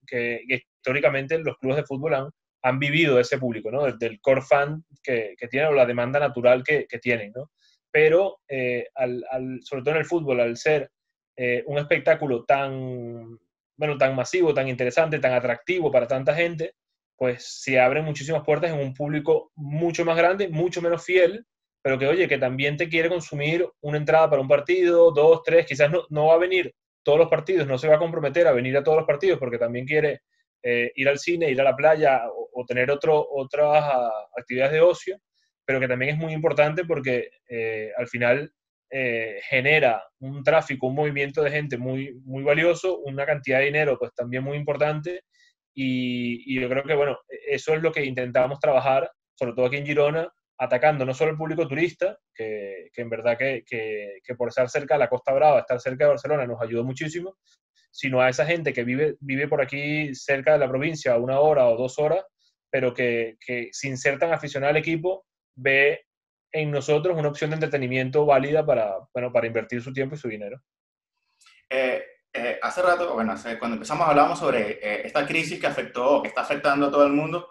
históricamente 0.48 1.38
los 1.38 1.58
clubes 1.60 1.78
de 1.78 1.84
fútbol 1.86 2.32
han 2.64 2.80
vivido 2.80 3.20
ese 3.20 3.38
público, 3.38 3.70
¿no? 3.70 3.84
Del, 3.84 4.20
core 4.20 4.42
fan 4.42 4.84
que, 5.04 5.36
que 5.38 5.48
tienen 5.48 5.70
o 5.70 5.74
la 5.74 5.86
demanda 5.86 6.20
natural 6.20 6.64
que, 6.64 6.88
tienen, 7.00 7.32
¿no? 7.36 7.52
Pero, 7.92 8.40
eh, 8.48 8.88
al, 8.96 9.24
sobre 9.62 9.84
todo 9.84 9.94
en 9.94 10.00
el 10.00 10.08
fútbol, 10.08 10.40
al 10.40 10.58
ser 10.58 10.90
eh, 11.38 11.62
un 11.68 11.78
espectáculo 11.78 12.46
tan, 12.46 13.38
bueno, 13.78 13.96
tan 14.00 14.16
masivo, 14.16 14.56
tan 14.56 14.68
interesante, 14.68 15.20
tan 15.20 15.34
atractivo 15.34 15.92
para 15.92 16.08
tanta 16.08 16.34
gente, 16.34 16.74
pues 17.16 17.62
se 17.62 17.80
abren 17.80 18.06
muchísimas 18.06 18.44
puertas 18.44 18.72
en 18.72 18.80
un 18.80 18.96
público 18.96 19.52
mucho 19.54 20.04
más 20.04 20.18
grande, 20.18 20.48
mucho 20.48 20.82
menos 20.82 21.06
fiel, 21.06 21.46
pero 21.84 22.00
que, 22.00 22.08
oye, 22.08 22.28
que 22.28 22.40
también 22.40 22.76
te 22.76 22.90
quiere 22.90 23.10
consumir 23.10 23.70
una 23.82 24.00
entrada 24.00 24.32
para 24.32 24.42
un 24.42 24.48
partido, 24.48 25.12
dos, 25.12 25.44
tres, 25.44 25.68
quizás 25.68 25.92
no 26.10 26.26
va 26.26 26.34
a 26.34 26.40
venir 26.40 26.74
todos 27.04 27.20
los 27.20 27.30
partidos, 27.30 27.68
no 27.68 27.78
se 27.78 27.88
va 27.88 27.96
a 27.96 28.00
comprometer 28.00 28.48
a 28.48 28.54
venir 28.54 28.76
a 28.78 28.84
todos 28.84 28.98
los 28.98 29.08
partidos 29.08 29.40
porque 29.40 29.58
también 29.58 29.86
quiere 29.86 30.22
eh, 30.64 30.92
ir 30.96 31.10
al 31.10 31.20
cine, 31.20 31.52
ir 31.52 31.60
a 31.60 31.66
la 31.66 31.76
playa 31.76 32.22
o, 32.30 32.66
tener 32.66 32.90
otro, 32.90 33.28
otras 33.30 33.84
ah, 33.84 34.12
actividades 34.38 34.74
de 34.74 34.82
ocio, 34.82 35.18
pero 35.66 35.80
que 35.80 35.88
también 35.88 36.16
es 36.16 36.18
muy 36.18 36.34
importante 36.34 36.86
porque 36.86 37.30
eh, 37.50 37.92
al 37.98 38.08
final 38.08 38.52
eh, 38.90 39.42
genera 39.50 40.02
un 40.20 40.44
tráfico, 40.44 40.88
un 40.88 40.96
movimiento 40.96 41.42
de 41.42 41.52
gente 41.52 41.78
muy, 41.78 42.14
muy 42.24 42.44
valioso, 42.44 43.00
una 43.00 43.26
cantidad 43.26 43.60
de 43.60 43.66
dinero 43.66 43.98
pues 43.98 44.14
también 44.14 44.44
muy 44.44 44.56
importante 44.56 45.24
y, 45.74 46.60
yo 46.60 46.70
creo 46.70 46.84
que 46.84 46.96
bueno, 46.96 47.18
eso 47.48 47.74
es 47.74 47.82
lo 47.82 47.92
que 47.92 48.06
intentamos 48.06 48.60
trabajar, 48.60 49.12
sobre 49.36 49.54
todo 49.54 49.66
aquí 49.66 49.78
en 49.78 49.86
Girona, 49.86 50.32
atacando 50.58 51.06
no 51.06 51.14
solo 51.14 51.32
el 51.32 51.38
público 51.38 51.68
turista, 51.68 52.18
que, 52.34 52.90
que 52.94 53.02
en 53.02 53.10
verdad 53.10 53.38
que, 53.38 53.64
que, 53.66 54.20
que, 54.24 54.36
por 54.36 54.50
estar 54.50 54.70
cerca 54.70 54.96
de 54.96 55.00
la 55.00 55.10
Costa 55.10 55.34
Brava, 55.34 55.60
estar 55.60 55.80
cerca 55.80 56.06
de 56.06 56.12
Barcelona 56.12 56.46
nos 56.46 56.62
ayudó 56.62 56.84
muchísimo, 56.84 57.38
sino 57.92 58.22
a 58.22 58.30
esa 58.30 58.46
gente 58.46 58.74
que 58.74 58.84
vive, 58.84 59.16
vive 59.20 59.48
por 59.48 59.62
aquí 59.62 60.14
cerca 60.16 60.54
de 60.54 60.60
la 60.60 60.70
provincia, 60.70 61.18
una 61.18 61.40
hora 61.40 61.68
o 61.68 61.78
dos 61.78 62.00
horas, 62.00 62.24
pero 62.72 62.94
que, 62.94 63.38
que 63.46 63.70
sin 63.72 63.98
ser 63.98 64.18
tan 64.18 64.34
aficionado 64.34 64.72
al 64.72 64.78
equipo, 64.78 65.26
ve 65.56 66.06
en 66.52 66.72
nosotros 66.72 67.18
una 67.18 67.30
opción 67.30 67.50
de 67.50 67.56
entretenimiento 67.56 68.26
válida 68.26 68.66
para, 68.66 68.96
bueno, 69.14 69.32
para 69.32 69.48
invertir 69.48 69.82
su 69.82 69.92
tiempo 69.92 70.16
y 70.16 70.18
su 70.20 70.28
dinero. 70.28 70.62
Eh, 71.70 72.04
eh, 72.32 72.60
hace 72.62 72.82
rato, 72.82 73.14
bueno, 73.14 73.32
hace, 73.34 73.60
cuando 73.60 73.76
empezamos 73.76 74.08
hablábamos 74.08 74.40
sobre 74.40 74.80
eh, 74.82 75.06
esta 75.06 75.26
crisis 75.26 75.60
que 75.60 75.68
afectó, 75.68 76.22
que 76.22 76.30
está 76.30 76.42
afectando 76.42 76.88
a 76.88 76.92
todo 76.92 77.06
el 77.06 77.14
mundo. 77.14 77.50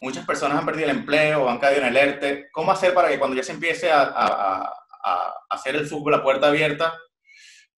Muchas 0.00 0.26
personas 0.26 0.58
han 0.58 0.66
perdido 0.66 0.90
el 0.90 0.96
empleo 0.98 1.48
han 1.48 1.58
caído 1.58 1.82
en 1.82 1.88
el 1.88 1.96
ERTE. 1.96 2.48
¿Cómo 2.52 2.72
hacer 2.72 2.92
para 2.92 3.08
que 3.08 3.18
cuando 3.18 3.36
ya 3.36 3.42
se 3.42 3.52
empiece 3.52 3.90
a, 3.90 4.02
a, 4.02 4.72
a, 5.04 5.34
hacer 5.50 5.74
el 5.76 5.86
fútbol 5.86 6.14
a 6.14 6.22
puerta 6.22 6.48
abierta, 6.48 6.94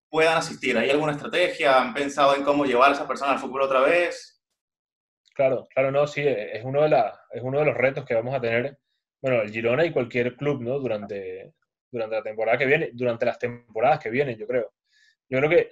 puedan 0.08 0.36
asistir? 0.36 0.76
¿Hay 0.76 0.90
alguna 0.90 1.12
estrategia? 1.12 1.80
¿Han 1.80 1.94
pensado 1.94 2.34
en 2.34 2.42
cómo 2.42 2.64
llevar 2.64 2.90
a 2.90 2.94
esa 2.94 3.06
persona 3.06 3.32
al 3.32 3.38
fútbol 3.38 3.62
otra 3.62 3.80
vez? 3.80 4.38
Claro, 5.38 5.68
claro, 5.72 5.92
no, 5.92 6.06
sí, 6.08 6.22
es 6.26 6.64
uno 6.64 6.82
de, 6.82 6.88
la, 6.88 7.20
es 7.30 7.42
uno 7.44 7.60
de 7.60 7.66
los 7.66 7.76
retos 7.76 8.04
que 8.04 8.14
vamos 8.14 8.34
a 8.34 8.40
tener, 8.40 8.76
bueno, 9.22 9.40
el 9.42 9.52
Girona 9.52 9.84
y 9.84 9.92
cualquier 9.92 10.34
club, 10.34 10.60
¿no? 10.60 10.80
Durante, 10.80 11.54
durante 11.92 12.16
la 12.16 12.22
temporada 12.24 12.58
que 12.58 12.66
viene, 12.66 12.90
durante 12.92 13.24
las 13.24 13.38
temporadas 13.38 14.00
que 14.00 14.10
vienen, 14.10 14.36
yo 14.36 14.48
creo. 14.48 14.72
Yo 15.28 15.38
creo 15.38 15.48
que 15.48 15.70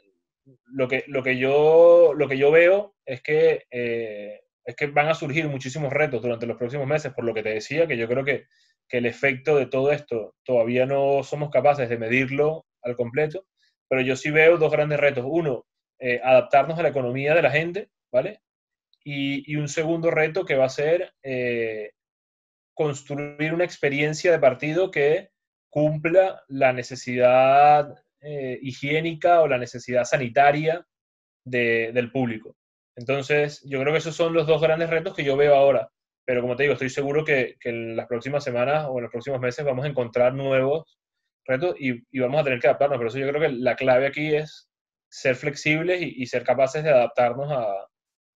lo 0.66 0.86
que, 0.86 1.02
lo 1.08 1.20
que, 1.22 1.36
yo, 1.36 2.12
lo 2.14 2.28
que 2.28 2.38
yo 2.38 2.52
veo 2.52 2.94
es 3.04 3.22
que, 3.22 3.66
eh, 3.72 4.45
es 4.66 4.74
que 4.74 4.88
van 4.88 5.08
a 5.08 5.14
surgir 5.14 5.48
muchísimos 5.48 5.92
retos 5.92 6.20
durante 6.20 6.46
los 6.46 6.56
próximos 6.56 6.86
meses, 6.86 7.12
por 7.12 7.24
lo 7.24 7.32
que 7.32 7.42
te 7.42 7.50
decía, 7.50 7.86
que 7.86 7.96
yo 7.96 8.08
creo 8.08 8.24
que, 8.24 8.46
que 8.88 8.98
el 8.98 9.06
efecto 9.06 9.56
de 9.56 9.66
todo 9.66 9.92
esto 9.92 10.34
todavía 10.44 10.86
no 10.86 11.22
somos 11.22 11.50
capaces 11.50 11.88
de 11.88 11.98
medirlo 11.98 12.66
al 12.82 12.96
completo, 12.96 13.46
pero 13.88 14.02
yo 14.02 14.16
sí 14.16 14.30
veo 14.30 14.58
dos 14.58 14.72
grandes 14.72 14.98
retos. 14.98 15.24
Uno, 15.26 15.66
eh, 15.98 16.20
adaptarnos 16.22 16.78
a 16.78 16.82
la 16.82 16.88
economía 16.88 17.34
de 17.34 17.42
la 17.42 17.50
gente, 17.50 17.88
¿vale? 18.12 18.40
Y, 19.04 19.50
y 19.50 19.56
un 19.56 19.68
segundo 19.68 20.10
reto 20.10 20.44
que 20.44 20.56
va 20.56 20.66
a 20.66 20.68
ser 20.68 21.14
eh, 21.22 21.92
construir 22.74 23.54
una 23.54 23.64
experiencia 23.64 24.32
de 24.32 24.40
partido 24.40 24.90
que 24.90 25.30
cumpla 25.70 26.42
la 26.48 26.72
necesidad 26.72 27.94
eh, 28.20 28.58
higiénica 28.62 29.42
o 29.42 29.48
la 29.48 29.58
necesidad 29.58 30.04
sanitaria 30.04 30.84
de, 31.44 31.92
del 31.92 32.10
público. 32.10 32.55
Entonces, 32.96 33.62
yo 33.64 33.80
creo 33.80 33.92
que 33.92 33.98
esos 33.98 34.16
son 34.16 34.32
los 34.32 34.46
dos 34.46 34.60
grandes 34.60 34.90
retos 34.90 35.14
que 35.14 35.24
yo 35.24 35.36
veo 35.36 35.54
ahora. 35.54 35.90
Pero 36.24 36.40
como 36.40 36.56
te 36.56 36.64
digo, 36.64 36.72
estoy 36.72 36.90
seguro 36.90 37.24
que, 37.24 37.56
que 37.60 37.68
en 37.68 37.96
las 37.96 38.06
próximas 38.06 38.42
semanas 38.42 38.86
o 38.88 38.96
en 38.98 39.02
los 39.02 39.12
próximos 39.12 39.40
meses 39.40 39.64
vamos 39.64 39.84
a 39.84 39.88
encontrar 39.88 40.34
nuevos 40.34 40.98
retos 41.44 41.76
y, 41.78 42.02
y, 42.10 42.18
vamos 42.18 42.40
a 42.40 42.44
tener 42.44 42.58
que 42.58 42.66
adaptarnos. 42.66 42.98
Por 42.98 43.06
eso 43.06 43.18
yo 43.18 43.28
creo 43.28 43.40
que 43.40 43.50
la 43.50 43.76
clave 43.76 44.06
aquí 44.06 44.34
es 44.34 44.68
ser 45.08 45.36
flexibles 45.36 46.02
y, 46.02 46.22
y 46.22 46.26
ser 46.26 46.42
capaces 46.42 46.82
de 46.82 46.90
adaptarnos 46.90 47.52
a, 47.52 47.86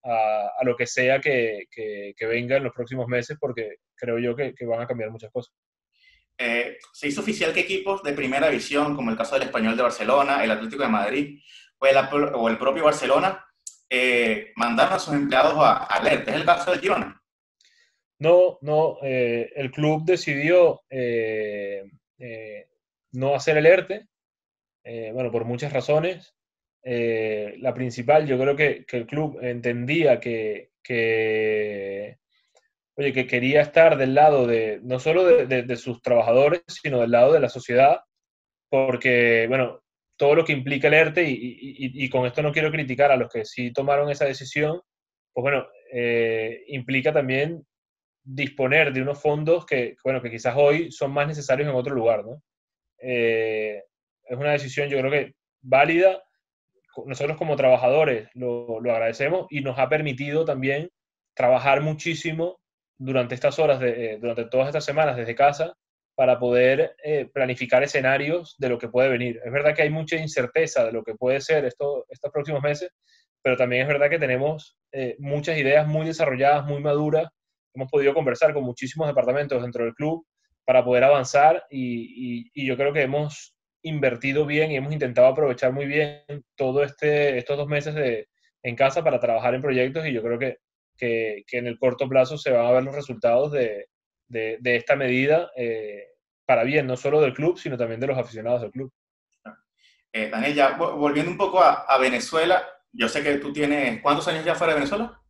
a, 0.04 0.50
a 0.58 0.64
lo 0.64 0.76
que 0.76 0.86
sea 0.86 1.20
que, 1.20 1.64
que, 1.70 2.14
que, 2.16 2.26
venga 2.26 2.56
en 2.56 2.64
los 2.64 2.72
próximos 2.72 3.08
meses, 3.08 3.36
porque 3.40 3.76
creo 3.96 4.18
yo 4.18 4.36
que, 4.36 4.54
que 4.54 4.66
van 4.66 4.80
a 4.80 4.86
cambiar 4.86 5.10
muchas 5.10 5.32
cosas. 5.32 5.52
Eh, 6.38 6.78
se 6.92 7.08
hizo 7.08 7.20
oficial 7.20 7.52
que 7.52 7.60
equipos 7.60 8.02
de 8.02 8.12
primera 8.12 8.48
división, 8.48 8.94
como 8.94 9.10
el 9.10 9.16
caso 9.16 9.34
del 9.34 9.44
Español 9.44 9.76
de 9.76 9.82
Barcelona, 9.82 10.42
el 10.44 10.50
Atlético 10.50 10.84
de 10.84 10.88
Madrid 10.88 11.40
o 11.78 11.86
el, 11.86 11.96
o 12.34 12.48
el 12.48 12.56
propio 12.56 12.84
Barcelona, 12.84 13.44
eh, 13.90 14.52
a 14.56 14.98
sus 14.98 15.14
empleados 15.14 15.54
a, 15.56 15.86
a. 15.92 16.08
¿Es 16.08 16.28
el 16.28 16.44
caso 16.44 16.70
del 16.70 16.80
Girona? 16.80 17.22
No, 18.20 18.58
no. 18.62 18.98
Eh, 19.02 19.52
el 19.56 19.70
club 19.70 20.04
decidió 20.04 20.82
eh, 20.88 21.84
no 23.12 23.34
hacer 23.34 23.56
el 23.56 23.66
ERTE, 23.66 24.06
eh, 24.84 25.10
bueno, 25.12 25.30
por 25.30 25.44
muchas 25.44 25.72
razones. 25.72 26.34
Eh, 26.82 27.56
la 27.58 27.74
principal, 27.74 28.26
yo 28.26 28.38
creo 28.38 28.56
que, 28.56 28.84
que 28.86 28.96
el 28.96 29.06
club 29.06 29.38
entendía 29.42 30.20
que, 30.20 30.70
que, 30.82 32.18
oye, 32.96 33.12
que 33.12 33.26
quería 33.26 33.60
estar 33.62 33.98
del 33.98 34.14
lado 34.14 34.46
de, 34.46 34.80
no 34.82 34.98
solo 34.98 35.24
de, 35.24 35.46
de, 35.46 35.62
de, 35.62 35.76
sus 35.76 36.00
trabajadores, 36.00 36.62
sino 36.68 37.00
del 37.00 37.10
lado 37.10 37.32
de 37.32 37.40
la 37.40 37.50
sociedad, 37.50 38.00
porque, 38.70 39.46
bueno, 39.48 39.82
todo 40.20 40.34
lo 40.34 40.44
que 40.44 40.52
implica 40.52 40.88
el 40.88 40.92
ERTE, 40.92 41.24
y, 41.26 42.10
con 42.10 42.26
esto 42.26 42.42
no 42.42 42.52
quiero 42.52 42.70
criticar 42.70 43.10
a 43.10 43.16
los 43.16 43.32
que 43.32 43.46
sí 43.46 43.72
tomaron 43.72 44.10
esa 44.10 44.26
decisión, 44.26 44.78
pues 45.32 45.42
bueno, 45.42 45.66
eh, 45.94 46.62
implica 46.66 47.10
también 47.10 47.66
disponer 48.22 48.92
de 48.92 49.00
unos 49.00 49.18
fondos 49.18 49.64
que, 49.64 49.96
bueno, 50.04 50.20
que 50.20 50.30
quizás 50.30 50.54
hoy 50.58 50.92
son 50.92 51.12
más 51.12 51.26
necesarios 51.26 51.70
en 51.70 51.74
otro 51.74 51.94
lugar, 51.94 52.22
¿no? 52.26 52.42
Eh, 52.98 53.82
es 54.24 54.36
una 54.36 54.52
decisión 54.52 54.90
yo 54.90 54.98
creo 54.98 55.10
que 55.10 55.32
válida. 55.62 56.22
Nosotros 57.06 57.38
como 57.38 57.56
trabajadores 57.56 58.28
lo, 58.34 58.78
lo, 58.78 58.92
agradecemos 58.92 59.46
y 59.48 59.62
nos 59.62 59.78
ha 59.78 59.88
permitido 59.88 60.44
también 60.44 60.90
trabajar 61.34 61.80
muchísimo 61.80 62.60
durante 62.98 63.34
estas 63.34 63.58
horas, 63.58 63.80
de, 63.80 64.16
eh, 64.16 64.18
durante 64.18 64.44
todas 64.44 64.66
estas 64.66 64.84
semanas 64.84 65.16
desde 65.16 65.34
casa 65.34 65.72
para 66.20 66.38
poder 66.38 66.96
eh, 67.02 67.30
planificar 67.32 67.82
escenarios 67.82 68.54
de 68.58 68.68
lo 68.68 68.76
que 68.76 68.88
puede 68.88 69.08
venir. 69.08 69.40
Es 69.42 69.50
verdad 69.50 69.74
que 69.74 69.80
hay 69.80 69.88
mucha 69.88 70.16
incerteza 70.16 70.84
de 70.84 70.92
lo 70.92 71.02
que 71.02 71.14
puede 71.14 71.40
ser 71.40 71.64
esto, 71.64 72.04
estos 72.10 72.30
próximos 72.30 72.60
meses, 72.62 72.90
pero 73.42 73.56
también 73.56 73.80
es 73.80 73.88
verdad 73.88 74.10
que 74.10 74.18
tenemos 74.18 74.76
eh, 74.92 75.16
muchas 75.18 75.56
ideas 75.56 75.86
muy 75.86 76.04
desarrolladas, 76.04 76.66
muy 76.66 76.82
maduras. 76.82 77.26
Hemos 77.72 77.90
podido 77.90 78.12
conversar 78.12 78.52
con 78.52 78.64
muchísimos 78.64 79.08
departamentos 79.08 79.62
dentro 79.62 79.82
del 79.82 79.94
club 79.94 80.26
para 80.66 80.84
poder 80.84 81.04
avanzar 81.04 81.64
y, 81.70 82.66
yo 82.66 82.76
creo 82.76 82.92
que 82.92 83.00
hemos 83.00 83.56
invertido 83.82 84.44
bien 84.44 84.72
y 84.72 84.76
hemos 84.76 84.92
intentado 84.92 85.26
aprovechar 85.28 85.72
muy 85.72 85.86
bien 85.86 86.22
todo 86.54 86.84
este, 86.84 87.38
estos 87.38 87.56
dos 87.56 87.66
meses 87.66 87.94
de, 87.94 88.28
en 88.62 88.76
casa 88.76 89.02
para 89.02 89.20
trabajar 89.20 89.54
en 89.54 89.62
proyectos 89.62 90.06
y 90.06 90.12
yo 90.12 90.22
creo 90.22 90.38
que, 90.38 90.58
que, 90.98 91.44
que 91.46 91.56
en 91.56 91.66
el 91.66 91.78
corto 91.78 92.10
plazo 92.10 92.36
se 92.36 92.50
van 92.50 92.66
a 92.66 92.72
ver 92.72 92.84
los 92.84 92.94
resultados 92.94 93.52
de, 93.52 93.86
de, 94.30 94.58
de 94.60 94.76
esta 94.76 94.96
medida 94.96 95.50
eh, 95.56 96.06
para 96.46 96.64
bien, 96.64 96.86
no 96.86 96.96
solo 96.96 97.20
del 97.20 97.34
club, 97.34 97.58
sino 97.58 97.76
también 97.76 98.00
de 98.00 98.06
los 98.06 98.18
aficionados 98.18 98.62
del 98.62 98.70
club. 98.70 98.92
Eh, 100.12 100.28
Daniel, 100.30 100.54
ya 100.54 100.76
volviendo 100.76 101.30
un 101.30 101.36
poco 101.36 101.60
a, 101.60 101.82
a, 101.82 101.98
Venezuela, 101.98 102.66
yo 102.92 103.08
sé 103.08 103.22
que 103.22 103.36
tú 103.36 103.52
tienes, 103.52 104.00
¿cuántos 104.02 104.26
años 104.26 104.44
ya 104.44 104.54
fuera 104.54 104.72
de 104.72 104.80
Venezuela? 104.80 105.20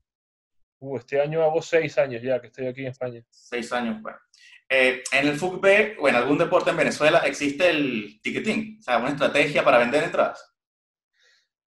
Uh, 0.79 0.97
este 0.97 1.21
año 1.21 1.43
hago 1.43 1.61
seis 1.61 1.99
años 1.99 2.23
ya 2.23 2.41
que 2.41 2.47
estoy 2.47 2.67
aquí 2.67 2.83
en 2.83 2.89
España. 2.89 3.23
Seis 3.29 3.71
años, 3.73 4.01
bueno. 4.01 4.19
Eh, 4.69 5.03
en 5.13 5.29
el 5.29 5.37
fútbol 5.37 5.97
o 5.99 6.09
en 6.09 6.15
algún 6.15 6.39
deporte 6.39 6.71
en 6.71 6.77
Venezuela 6.77 7.19
existe 7.27 7.69
el 7.69 8.21
ticketing, 8.23 8.79
o 8.79 8.83
sea, 8.83 8.99
una 8.99 9.11
estrategia 9.11 9.65
para 9.65 9.79
vender 9.79 10.05
entradas. 10.05 10.50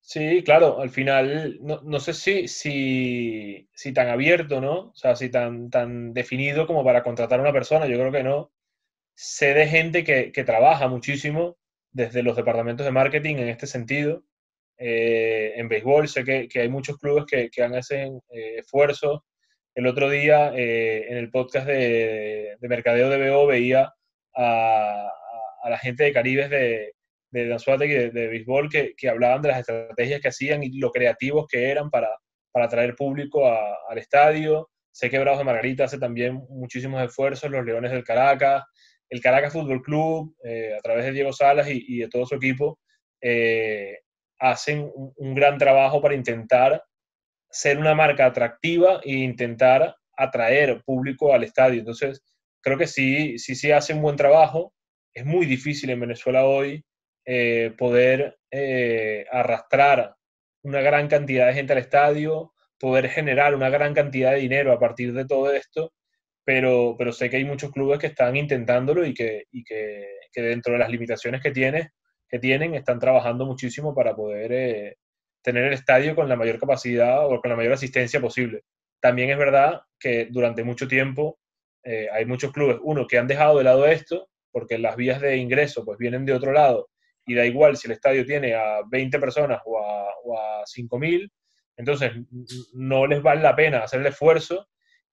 Sí, 0.07 0.43
claro, 0.43 0.81
al 0.81 0.91
final 0.91 1.57
no, 1.61 1.81
no 1.81 1.99
sé 1.99 2.13
si, 2.13 2.47
si, 2.47 3.67
si, 3.73 3.91
tan 3.91 4.07
abierto, 4.09 4.61
¿no? 4.61 4.89
O 4.91 4.95
sea, 4.95 5.15
si 5.15 5.29
tan, 5.29 5.71
tan 5.71 6.13
definido 6.13 6.67
como 6.67 6.83
para 6.83 7.01
contratar 7.01 7.39
a 7.39 7.41
una 7.41 7.51
persona, 7.51 7.87
yo 7.87 7.97
creo 7.97 8.11
que 8.11 8.23
no. 8.23 8.51
Sé 9.15 9.53
de 9.55 9.67
gente 9.67 10.03
que, 10.03 10.31
que 10.31 10.43
trabaja 10.43 10.87
muchísimo 10.89 11.57
desde 11.91 12.23
los 12.23 12.35
departamentos 12.37 12.85
de 12.85 12.91
marketing 12.91 13.37
en 13.37 13.49
este 13.49 13.67
sentido. 13.67 14.23
Eh, 14.77 15.53
en 15.57 15.69
béisbol 15.69 16.07
sé 16.09 16.23
que, 16.25 16.47
que, 16.49 16.61
hay 16.61 16.69
muchos 16.69 16.97
clubes 16.99 17.25
que, 17.25 17.49
que 17.49 17.63
hacen 17.63 18.21
eh, 18.29 18.57
esfuerzos 18.59 19.21
el 19.75 19.87
otro 19.87 20.09
día 20.09 20.53
eh, 20.55 21.07
en 21.09 21.17
el 21.17 21.31
podcast 21.31 21.67
de, 21.67 22.57
de, 22.59 22.67
Mercadeo 22.69 23.09
de 23.09 23.29
BO 23.31 23.47
veía 23.47 23.93
a, 24.35 25.09
a, 25.63 25.69
la 25.69 25.77
gente 25.79 26.03
de 26.05 26.13
Caribes 26.13 26.49
de, 26.49 26.94
de 27.31 27.47
Danzuate 27.47 27.85
y 27.85 27.89
de, 27.89 28.11
de 28.11 28.27
béisbol 28.27 28.69
que, 28.69 28.93
que, 28.95 29.09
hablaban 29.09 29.41
de 29.41 29.49
las 29.49 29.59
estrategias 29.59 30.21
que 30.21 30.29
hacían 30.29 30.63
y 30.63 30.77
lo 30.77 30.91
creativos 30.91 31.47
que 31.47 31.69
eran 31.69 31.89
para, 31.89 32.09
para 32.55 32.67
atraer 32.67 32.95
público 32.95 33.45
al 33.45 33.97
estadio. 33.97 34.69
sé 34.89 35.09
que 35.09 35.19
Bravos 35.19 35.39
de 35.39 35.43
Margarita 35.43 35.83
hace 35.83 35.99
también 35.99 36.35
muchísimos 36.47 37.03
esfuerzos, 37.03 37.51
los 37.51 37.65
Leones 37.65 37.91
del 37.91 38.05
Caracas, 38.05 38.63
el 39.09 39.19
Caracas 39.19 39.51
Fútbol 39.51 39.81
Club, 39.81 40.33
eh, 40.41 40.73
a 40.73 40.81
través 40.81 41.03
de 41.03 41.11
Diego 41.11 41.33
Salas 41.33 41.67
y, 41.69 41.97
de 41.97 42.07
todo 42.07 42.25
su 42.25 42.35
equipo, 42.35 42.79
eh, 43.21 43.99
hacen 44.39 44.89
un, 44.93 45.35
gran 45.35 45.57
trabajo 45.57 46.01
para 46.01 46.15
intentar 46.15 46.81
ser 47.49 47.77
una 47.77 47.93
marca 47.93 48.25
atractiva 48.25 49.01
e 49.03 49.11
intentar 49.11 49.93
atraer 50.15 50.81
público 50.85 51.33
al 51.33 51.43
estadio. 51.43 51.79
Entonces, 51.79 52.23
creo 52.61 52.77
que 52.77 52.87
sí, 52.87 53.37
sí, 53.37 53.55
sí 53.55 53.73
hace 53.73 53.93
un 53.93 54.01
buen 54.01 54.15
trabajo. 54.15 54.73
Es 55.13 55.25
muy 55.25 55.45
difícil 55.45 55.89
en 55.89 55.99
Venezuela 55.99 56.45
hoy 56.45 56.85
eh, 57.25 57.73
poder 57.77 58.37
arrastrar 59.31 60.15
una 60.63 60.81
gran 60.81 61.07
cantidad 61.09 61.47
de 61.47 61.53
gente 61.53 61.73
al 61.73 61.79
estadio, 61.79 62.53
poder 62.79 63.09
generar 63.09 63.53
una 63.53 63.69
gran 63.69 63.93
cantidad 63.93 64.31
de 64.31 64.39
dinero 64.39 64.71
a 64.71 64.79
partir 64.79 65.13
de 65.13 65.25
todo 65.25 65.51
esto 65.51 65.91
pero, 66.45 66.95
pero 66.97 67.11
sé 67.11 67.29
que 67.29 67.37
hay 67.37 67.43
muchos 67.43 67.71
clubes 67.71 67.99
que 67.99 68.07
están 68.07 68.35
intentándolo 68.35 69.05
y 69.05 69.13
que, 69.13 69.45
y 69.51 69.63
que, 69.63 70.05
dentro 70.35 70.73
de 70.73 70.79
las 70.79 70.89
limitaciones 70.89 71.41
que, 71.41 71.51
tiene, 71.51 71.91
que 72.29 72.39
tienen 72.39 72.75
están 72.75 72.99
trabajando 72.99 73.45
muchísimo 73.45 73.95
para 73.95 74.15
poder 74.15 74.51
eh, 74.51 74.97
tener 75.41 75.65
el 75.65 75.73
estadio 75.73 76.15
con 76.15 76.29
la 76.29 76.35
mayor 76.35 76.59
capacidad 76.59 77.25
o 77.25 77.41
con 77.41 77.49
la 77.49 77.55
mayor 77.55 77.73
asistencia 77.73 78.21
posible. 78.21 78.61
También 79.01 79.31
es 79.31 79.37
verdad 79.37 79.81
que 79.99 80.27
durante 80.29 80.63
mucho 80.63 80.87
tiempo 80.87 81.39
eh, 81.83 82.09
hay 82.11 82.25
muchos 82.25 82.51
clubes, 82.51 82.77
uno, 82.83 83.07
que 83.07 83.17
han 83.17 83.27
dejado 83.27 83.57
de 83.57 83.63
lado 83.63 83.87
esto, 83.87 84.29
porque 84.51 84.77
las 84.77 84.95
vías 84.95 85.21
de 85.21 85.37
ingreso 85.37 85.83
pues 85.83 85.97
vienen 85.97 86.25
de 86.25 86.33
otro 86.33 86.51
lado 86.51 86.89
y 87.25 87.35
da 87.35 87.45
igual 87.45 87.77
si 87.77 87.87
el 87.87 87.93
estadio 87.93 88.25
tiene 88.25 88.53
a 88.53 88.81
20 88.87 89.19
personas 89.19 89.61
o 89.65 89.79
a, 89.79 90.07
o 90.23 90.37
a 90.37 90.63
5.000, 90.65 91.29
entonces 91.77 92.11
no 92.73 93.07
les 93.07 93.21
vale 93.21 93.41
la 93.41 93.55
pena 93.55 93.79
hacer 93.79 94.01
el 94.01 94.07
esfuerzo 94.07 94.67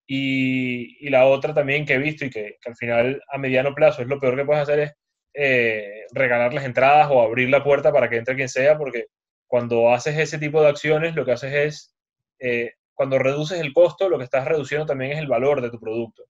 y, 0.07 1.09
la 1.11 1.27
otra 1.27 1.55
también 1.55 1.87
que 1.87 1.95
he 1.95 1.99
visto 1.99 2.25
y 2.25 2.31
que, 2.31 2.57
al 2.67 2.77
final 2.77 3.23
a 3.29 3.39
mediano 3.39 3.75
plazo 3.75 4.03
es 4.03 4.09
lo 4.09 4.21
peor 4.21 4.37
que 4.37 4.45
puedes 4.45 4.63
hacer 4.63 4.79
es 4.81 4.93
eh, 5.35 6.05
regalar 6.13 6.53
las 6.53 6.65
entradas 6.65 7.09
o 7.11 7.23
abrir 7.23 7.49
la 7.49 7.65
puerta 7.65 7.93
para 7.93 8.11
que 8.11 8.17
entre 8.17 8.37
quien 8.37 8.49
sea, 8.49 8.77
porque 8.77 9.07
cuando 9.47 9.93
haces 9.93 10.19
ese 10.19 10.39
tipo 10.39 10.61
de 10.63 10.69
acciones 10.69 11.15
lo 11.15 11.25
que 11.25 11.33
haces 11.33 11.55
es, 11.55 11.97
eh, 12.41 12.73
cuando 12.95 13.19
reduces 13.19 13.61
el 13.61 13.73
costo, 13.73 14.09
lo 14.09 14.19
que 14.19 14.25
estás 14.25 14.47
reduciendo 14.47 14.87
también 14.87 15.13
es 15.13 15.19
el 15.19 15.29
valor 15.29 15.63
de 15.63 15.71
tu 15.71 15.81
producto. 15.81 16.25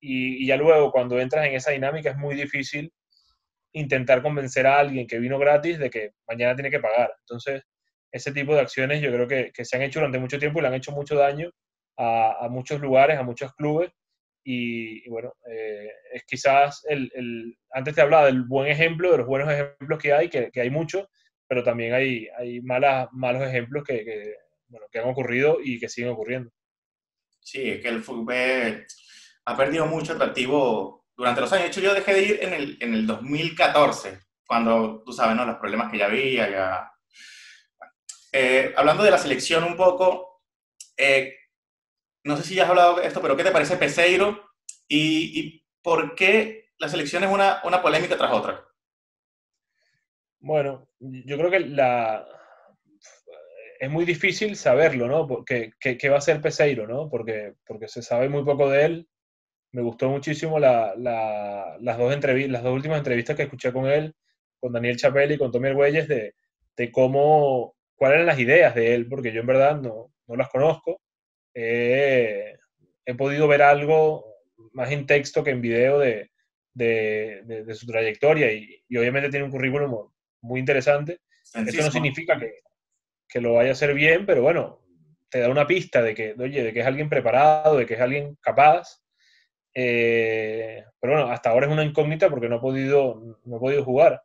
Y, 0.00 0.44
y 0.44 0.46
ya 0.46 0.56
luego 0.56 0.92
cuando 0.92 1.18
entras 1.18 1.46
en 1.46 1.54
esa 1.54 1.72
dinámica 1.72 2.10
es 2.10 2.16
muy 2.16 2.34
difícil 2.36 2.92
intentar 3.76 4.22
convencer 4.22 4.66
a 4.66 4.78
alguien 4.78 5.06
que 5.06 5.18
vino 5.18 5.38
gratis 5.38 5.78
de 5.78 5.90
que 5.90 6.12
mañana 6.26 6.54
tiene 6.54 6.70
que 6.70 6.80
pagar. 6.80 7.14
Entonces, 7.20 7.62
ese 8.10 8.32
tipo 8.32 8.54
de 8.54 8.60
acciones 8.60 9.02
yo 9.02 9.12
creo 9.12 9.28
que, 9.28 9.52
que 9.52 9.64
se 9.66 9.76
han 9.76 9.82
hecho 9.82 10.00
durante 10.00 10.18
mucho 10.18 10.38
tiempo 10.38 10.58
y 10.58 10.62
le 10.62 10.68
han 10.68 10.74
hecho 10.74 10.92
mucho 10.92 11.14
daño 11.14 11.50
a, 11.98 12.48
muchos 12.50 12.80
lugares, 12.80 13.18
a 13.18 13.22
muchos 13.22 13.54
clubes. 13.54 13.90
Y, 14.42 15.06
bueno, 15.10 15.34
eh, 15.50 15.90
es 16.12 16.24
quizás 16.24 16.84
el, 16.88 17.10
el, 17.14 17.58
antes 17.72 17.94
te 17.94 18.00
hablaba 18.00 18.26
del 18.26 18.44
buen 18.44 18.68
ejemplo, 18.68 19.10
de 19.10 19.18
los 19.18 19.26
buenos 19.26 19.52
ejemplos 19.52 19.98
que 19.98 20.12
hay, 20.12 20.30
que, 20.30 20.50
que 20.50 20.60
hay 20.60 20.70
muchos, 20.70 21.06
pero 21.46 21.62
también 21.62 21.92
hay, 21.92 22.28
hay 22.38 22.62
malas, 22.62 23.08
malos 23.12 23.42
ejemplos 23.42 23.84
que, 23.84 24.04
que, 24.04 24.34
bueno, 24.68 24.86
que 24.90 25.00
han 25.00 25.08
ocurrido 25.08 25.58
y 25.62 25.78
que 25.78 25.88
siguen 25.88 26.12
ocurriendo. 26.12 26.50
Sí, 27.40 27.70
es 27.70 27.82
que 27.82 27.88
el 27.88 28.02
fútbol 28.02 28.86
ha 29.44 29.56
perdido 29.56 29.86
mucho 29.86 30.14
atractivo 30.14 31.05
durante 31.16 31.40
los 31.40 31.52
años. 31.52 31.64
De 31.64 31.68
hecho, 31.70 31.80
yo 31.80 31.94
dejé 31.94 32.14
de 32.14 32.22
ir 32.22 32.38
en 32.42 32.52
el, 32.52 32.78
en 32.80 32.94
el 32.94 33.06
2014, 33.06 34.20
cuando, 34.46 35.02
tú 35.04 35.12
sabes, 35.12 35.36
¿no? 35.36 35.44
los 35.44 35.56
problemas 35.56 35.90
que 35.90 35.98
ya 35.98 36.06
había. 36.06 36.50
Ya... 36.50 36.92
Eh, 38.32 38.74
hablando 38.76 39.02
de 39.02 39.10
la 39.10 39.18
selección 39.18 39.64
un 39.64 39.76
poco, 39.76 40.42
eh, 40.96 41.34
no 42.24 42.36
sé 42.36 42.42
si 42.42 42.54
ya 42.54 42.64
has 42.64 42.70
hablado 42.70 42.96
de 42.96 43.06
esto, 43.06 43.22
pero 43.22 43.36
¿qué 43.36 43.44
te 43.44 43.50
parece 43.50 43.76
Peseiro 43.76 44.50
y, 44.88 45.64
por 45.82 46.14
qué 46.14 46.70
la 46.78 46.88
selección 46.88 47.22
es 47.22 47.30
una, 47.30 47.60
una, 47.64 47.80
polémica 47.80 48.16
tras 48.16 48.32
otra? 48.32 48.64
Bueno, 50.40 50.88
yo 50.98 51.38
creo 51.38 51.50
que 51.50 51.60
la... 51.60 52.26
es 53.78 53.90
muy 53.90 54.04
difícil 54.04 54.56
saberlo, 54.56 55.06
¿no? 55.06 55.44
¿Qué, 55.44 55.72
qué, 55.80 56.08
va 56.08 56.18
a 56.18 56.20
ser 56.20 56.40
Peseiro, 56.40 56.86
¿no? 56.86 57.08
Porque, 57.08 57.54
porque 57.64 57.88
se 57.88 58.02
sabe 58.02 58.28
muy 58.28 58.44
poco 58.44 58.68
de 58.68 58.84
él. 58.84 59.08
Me 59.76 59.82
gustó 59.82 60.08
muchísimo 60.08 60.58
la, 60.58 60.94
la, 60.96 61.76
las, 61.80 61.98
dos 61.98 62.16
las 62.48 62.62
dos 62.62 62.74
últimas 62.74 62.98
entrevistas 62.98 63.36
que 63.36 63.42
escuché 63.42 63.72
con 63.72 63.86
él, 63.86 64.14
con 64.58 64.72
Daniel 64.72 64.96
Chapelle 64.96 65.34
y 65.34 65.38
con 65.38 65.52
Tommy 65.52 65.68
Arguelles, 65.68 66.08
de, 66.08 66.34
de 66.76 66.90
cómo, 66.90 67.76
cuáles 67.94 68.16
eran 68.16 68.26
las 68.26 68.38
ideas 68.38 68.74
de 68.74 68.94
él, 68.94 69.06
porque 69.08 69.32
yo 69.32 69.40
en 69.40 69.46
verdad 69.46 69.80
no, 69.80 70.12
no 70.26 70.36
las 70.36 70.48
conozco 70.48 71.00
he 73.06 73.14
podido 73.14 73.48
ver 73.48 73.62
algo 73.62 74.26
más 74.72 74.90
en 74.90 75.06
texto 75.06 75.42
que 75.42 75.50
en 75.50 75.62
video 75.62 75.98
de, 75.98 76.30
de, 76.74 77.74
su 77.74 77.86
trayectoria 77.86 78.52
y, 78.52 78.82
obviamente 78.96 79.30
tiene 79.30 79.46
un 79.46 79.50
currículum 79.50 80.10
muy 80.42 80.60
interesante. 80.60 81.20
Eso 81.54 81.82
no 81.82 81.90
significa 81.90 82.38
que, 82.38 82.52
que, 83.28 83.40
lo 83.40 83.54
vaya 83.54 83.70
a 83.70 83.72
hacer 83.72 83.94
bien, 83.94 84.26
pero 84.26 84.42
bueno, 84.42 84.82
te 85.30 85.38
da 85.38 85.48
una 85.48 85.66
pista 85.66 86.02
de 86.02 86.14
que, 86.14 86.34
oye, 86.38 86.64
de 86.64 86.72
que 86.72 86.80
es 86.80 86.86
alguien 86.86 87.08
preparado, 87.08 87.78
de 87.78 87.86
que 87.86 87.94
es 87.94 88.00
alguien 88.00 88.36
capaz. 88.40 89.00
Eh, 89.78 90.82
pero 90.98 91.12
bueno, 91.12 91.30
hasta 91.30 91.50
ahora 91.50 91.66
es 91.66 91.72
una 91.72 91.84
incógnita 91.84 92.30
porque 92.30 92.48
no 92.48 92.56
ha 92.56 92.60
podido, 92.62 93.36
no 93.44 93.56
ha 93.56 93.60
podido 93.60 93.84
jugar. 93.84 94.22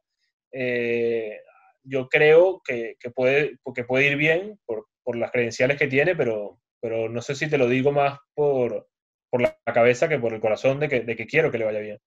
Eh, 0.54 1.42
yo 1.84 2.08
creo 2.08 2.62
que, 2.64 2.96
que, 2.98 3.12
puede, 3.12 3.58
que 3.76 3.84
puede 3.84 4.08
ir 4.08 4.16
bien 4.16 4.58
por, 4.66 4.88
por 5.04 5.18
las 5.18 5.30
credenciales 5.32 5.78
que 5.78 5.88
tiene, 5.88 6.16
pero, 6.16 6.60
pero 6.80 7.10
no 7.10 7.22
sé 7.22 7.36
si 7.36 7.50
te 7.50 7.58
lo 7.58 7.68
digo 7.68 7.92
más 7.92 8.18
por, 8.34 8.88
por 9.30 9.42
la 9.42 9.58
cabeza 9.66 10.08
que 10.08 10.20
por 10.20 10.34
el 10.34 10.40
corazón 10.40 10.80
de 10.80 10.88
que, 10.88 11.02
de 11.02 11.16
que, 11.18 11.28
quiero 11.28 11.52
que 11.52 11.58
le 11.58 11.66
vaya 11.66 11.80
bien. 11.80 12.00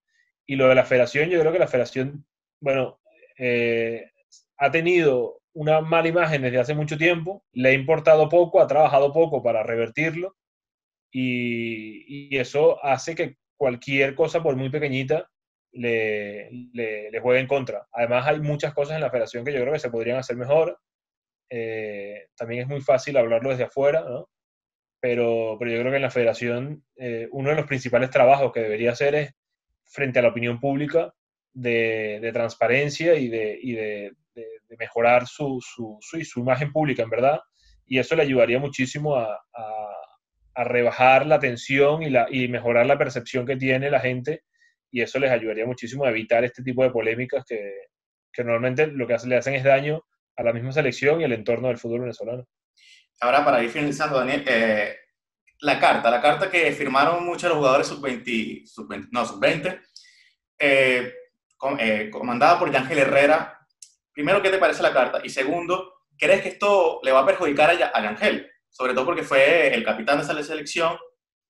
Y 0.46 0.57
lo 0.57 0.68
de 0.68 0.74
la 0.74 0.87
federación, 0.87 1.28
yo 1.28 1.38
creo 1.40 1.52
que 1.52 1.59
la 1.59 1.68
federación, 1.68 2.24
bueno, 2.61 2.98
eh, 3.37 4.11
ha 4.57 4.70
tenido 4.70 5.42
una 5.52 5.83
mala 5.83 6.09
imagen 6.09 6.42
desde 6.42 6.61
hace 6.61 6.74
mucho 6.74 6.96
tiempo, 6.96 7.44
le 7.52 7.70
ha 7.70 7.72
importado 7.72 8.30
poco, 8.30 8.62
ha 8.62 8.66
trabajado 8.66 9.12
poco 9.12 9.42
para 9.42 9.62
revertirlo 9.62 10.35
y, 11.14 12.29
y 12.29 12.38
eso 12.38 12.85
hace 12.85 13.14
que 13.14 13.37
cualquier 13.57 14.16
cosa, 14.16 14.42
por 14.42 14.57
muy 14.57 14.68
pequeñita, 14.68 15.31
le, 15.72 16.50
le, 16.72 17.11
le, 17.11 17.20
juegue 17.20 17.40
en 17.40 17.46
contra. 17.46 17.87
Además, 17.92 18.27
hay 18.27 18.40
muchas 18.40 18.74
cosas 18.74 18.96
en 18.96 19.00
la 19.00 19.11
federación 19.11 19.44
que 19.44 19.53
yo 19.53 19.61
creo 19.61 19.72
que 19.72 19.79
se 19.79 19.90
podrían 19.90 20.18
hacer 20.18 20.37
mejor. 20.37 20.81
Eh, 21.50 22.27
también 22.37 22.62
es 22.62 22.68
muy 22.68 22.81
fácil 22.81 23.16
hablarlo 23.16 23.50
desde 23.50 23.64
afuera, 23.64 24.00
¿no? 24.03 24.29
pero, 25.00 25.57
pero 25.59 25.70
yo 25.70 25.81
creo 25.81 25.90
que 25.92 25.96
en 25.96 26.03
la 26.03 26.11
federación 26.11 26.85
eh, 26.96 27.29
uno 27.31 27.50
de 27.50 27.57
los 27.57 27.66
principales 27.66 28.11
trabajos 28.11 28.53
que 28.53 28.61
debería 28.61 28.92
hacer 28.92 29.14
es, 29.14 29.35
frente 29.85 30.18
a 30.18 30.22
la 30.22 30.29
opinión 30.29 30.59
pública, 30.59 31.14
de, 31.53 32.18
de 32.20 32.33
transparencia 32.33 33.14
y, 33.14 33.29
de, 33.29 33.59
y 33.62 33.72
de, 33.72 34.12
de, 34.35 34.46
mejorar 34.79 35.29
su, 35.29 35.61
su, 35.61 35.98
su, 36.00 36.40
imagen 36.40 36.72
pública, 36.72 37.05
en 37.05 37.11
verdad. 37.11 37.40
Y 37.87 37.98
eso 37.98 38.16
le 38.16 38.22
ayudaría 38.22 38.59
muchísimo 38.59 39.14
a, 39.14 39.35
a, 39.55 39.94
a 40.54 40.64
rebajar 40.64 41.26
la 41.26 41.38
tensión 41.38 42.02
y, 42.02 42.10
la, 42.10 42.26
y 42.30 42.48
mejorar 42.48 42.86
la 42.86 42.98
percepción 42.98 43.46
que 43.46 43.56
tiene 43.56 43.90
la 43.90 44.00
gente. 44.00 44.44
Y 44.90 45.02
eso 45.02 45.18
les 45.18 45.30
ayudaría 45.30 45.66
muchísimo 45.66 46.04
a 46.04 46.10
evitar 46.10 46.44
este 46.44 46.62
tipo 46.62 46.82
de 46.82 46.90
polémicas 46.90 47.44
que, 47.44 47.72
que 48.32 48.44
normalmente 48.44 48.86
lo 48.86 49.06
que 49.06 49.16
le 49.26 49.36
hacen 49.36 49.54
es 49.54 49.64
daño 49.64 50.04
a 50.36 50.42
la 50.42 50.52
misma 50.52 50.72
selección 50.72 51.20
y 51.20 51.24
al 51.24 51.32
entorno 51.32 51.68
del 51.68 51.78
fútbol 51.78 52.00
venezolano. 52.00 52.46
Ahora, 53.20 53.44
para 53.44 53.62
ir 53.62 53.70
finalizando, 53.70 54.18
Daniel, 54.18 54.44
eh, 54.46 54.96
la 55.60 55.78
carta, 55.78 56.10
la 56.10 56.20
carta 56.20 56.50
que 56.50 56.72
firmaron 56.72 57.24
muchos 57.24 57.42
de 57.42 57.48
los 57.50 57.58
jugadores 57.58 57.86
sub-20, 57.86 58.66
sub 58.66 58.88
no, 59.10 59.24
sub-20, 59.24 59.80
eh, 60.58 61.14
eh, 61.78 62.10
comandada 62.10 62.58
por 62.58 62.70
Yángel 62.70 62.98
Herrera. 62.98 63.66
Primero, 64.12 64.42
¿qué 64.42 64.50
te 64.50 64.58
parece 64.58 64.82
la 64.82 64.92
carta? 64.92 65.20
Y 65.24 65.28
segundo, 65.28 66.02
¿crees 66.18 66.42
que 66.42 66.48
esto 66.50 67.00
le 67.02 67.12
va 67.12 67.20
a 67.20 67.26
perjudicar 67.26 67.70
a, 67.70 67.90
a 67.94 68.02
Yángel? 68.02 68.50
Sobre 68.74 68.92
todo 68.92 69.04
porque 69.04 69.22
fue 69.22 69.72
el 69.72 69.84
capitán 69.84 70.18
de 70.18 70.24
esa 70.24 70.42
selección, 70.42 70.98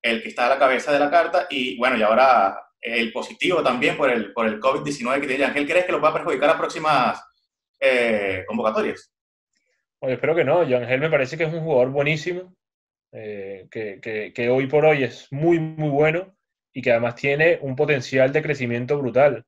el 0.02 0.22
que 0.22 0.28
está 0.28 0.44
a 0.44 0.50
la 0.50 0.58
cabeza 0.58 0.92
de 0.92 0.98
la 0.98 1.10
carta, 1.10 1.46
y 1.48 1.78
bueno, 1.78 1.96
y 1.96 2.02
ahora 2.02 2.54
el 2.82 3.10
positivo 3.12 3.62
también 3.62 3.96
por 3.96 4.10
el, 4.10 4.34
por 4.34 4.46
el 4.46 4.60
COVID-19 4.60 5.22
que 5.22 5.26
tiene. 5.26 5.66
¿Crees 5.66 5.86
que 5.86 5.92
lo 5.92 6.02
va 6.02 6.10
a 6.10 6.12
perjudicar 6.12 6.50
a 6.50 6.58
próximas 6.58 7.18
convocatorias? 8.46 9.10
espero 10.02 10.34
que 10.34 10.44
no. 10.44 10.60
Ángel 10.60 11.00
me 11.00 11.10
parece 11.10 11.38
que 11.38 11.44
es 11.44 11.52
un 11.52 11.60
jugador 11.60 11.90
buenísimo, 11.90 12.54
eh, 13.12 13.68
que, 13.70 14.32
que, 14.34 14.50
hoy 14.50 14.66
por 14.66 14.84
hoy 14.84 15.04
es 15.04 15.28
muy, 15.30 15.58
muy 15.58 15.88
bueno 15.88 16.36
y 16.72 16.82
que 16.82 16.90
además 16.90 17.14
tiene 17.14 17.58
un 17.62 17.76
potencial 17.76 18.32
de 18.32 18.42
crecimiento 18.42 18.98
brutal. 18.98 19.46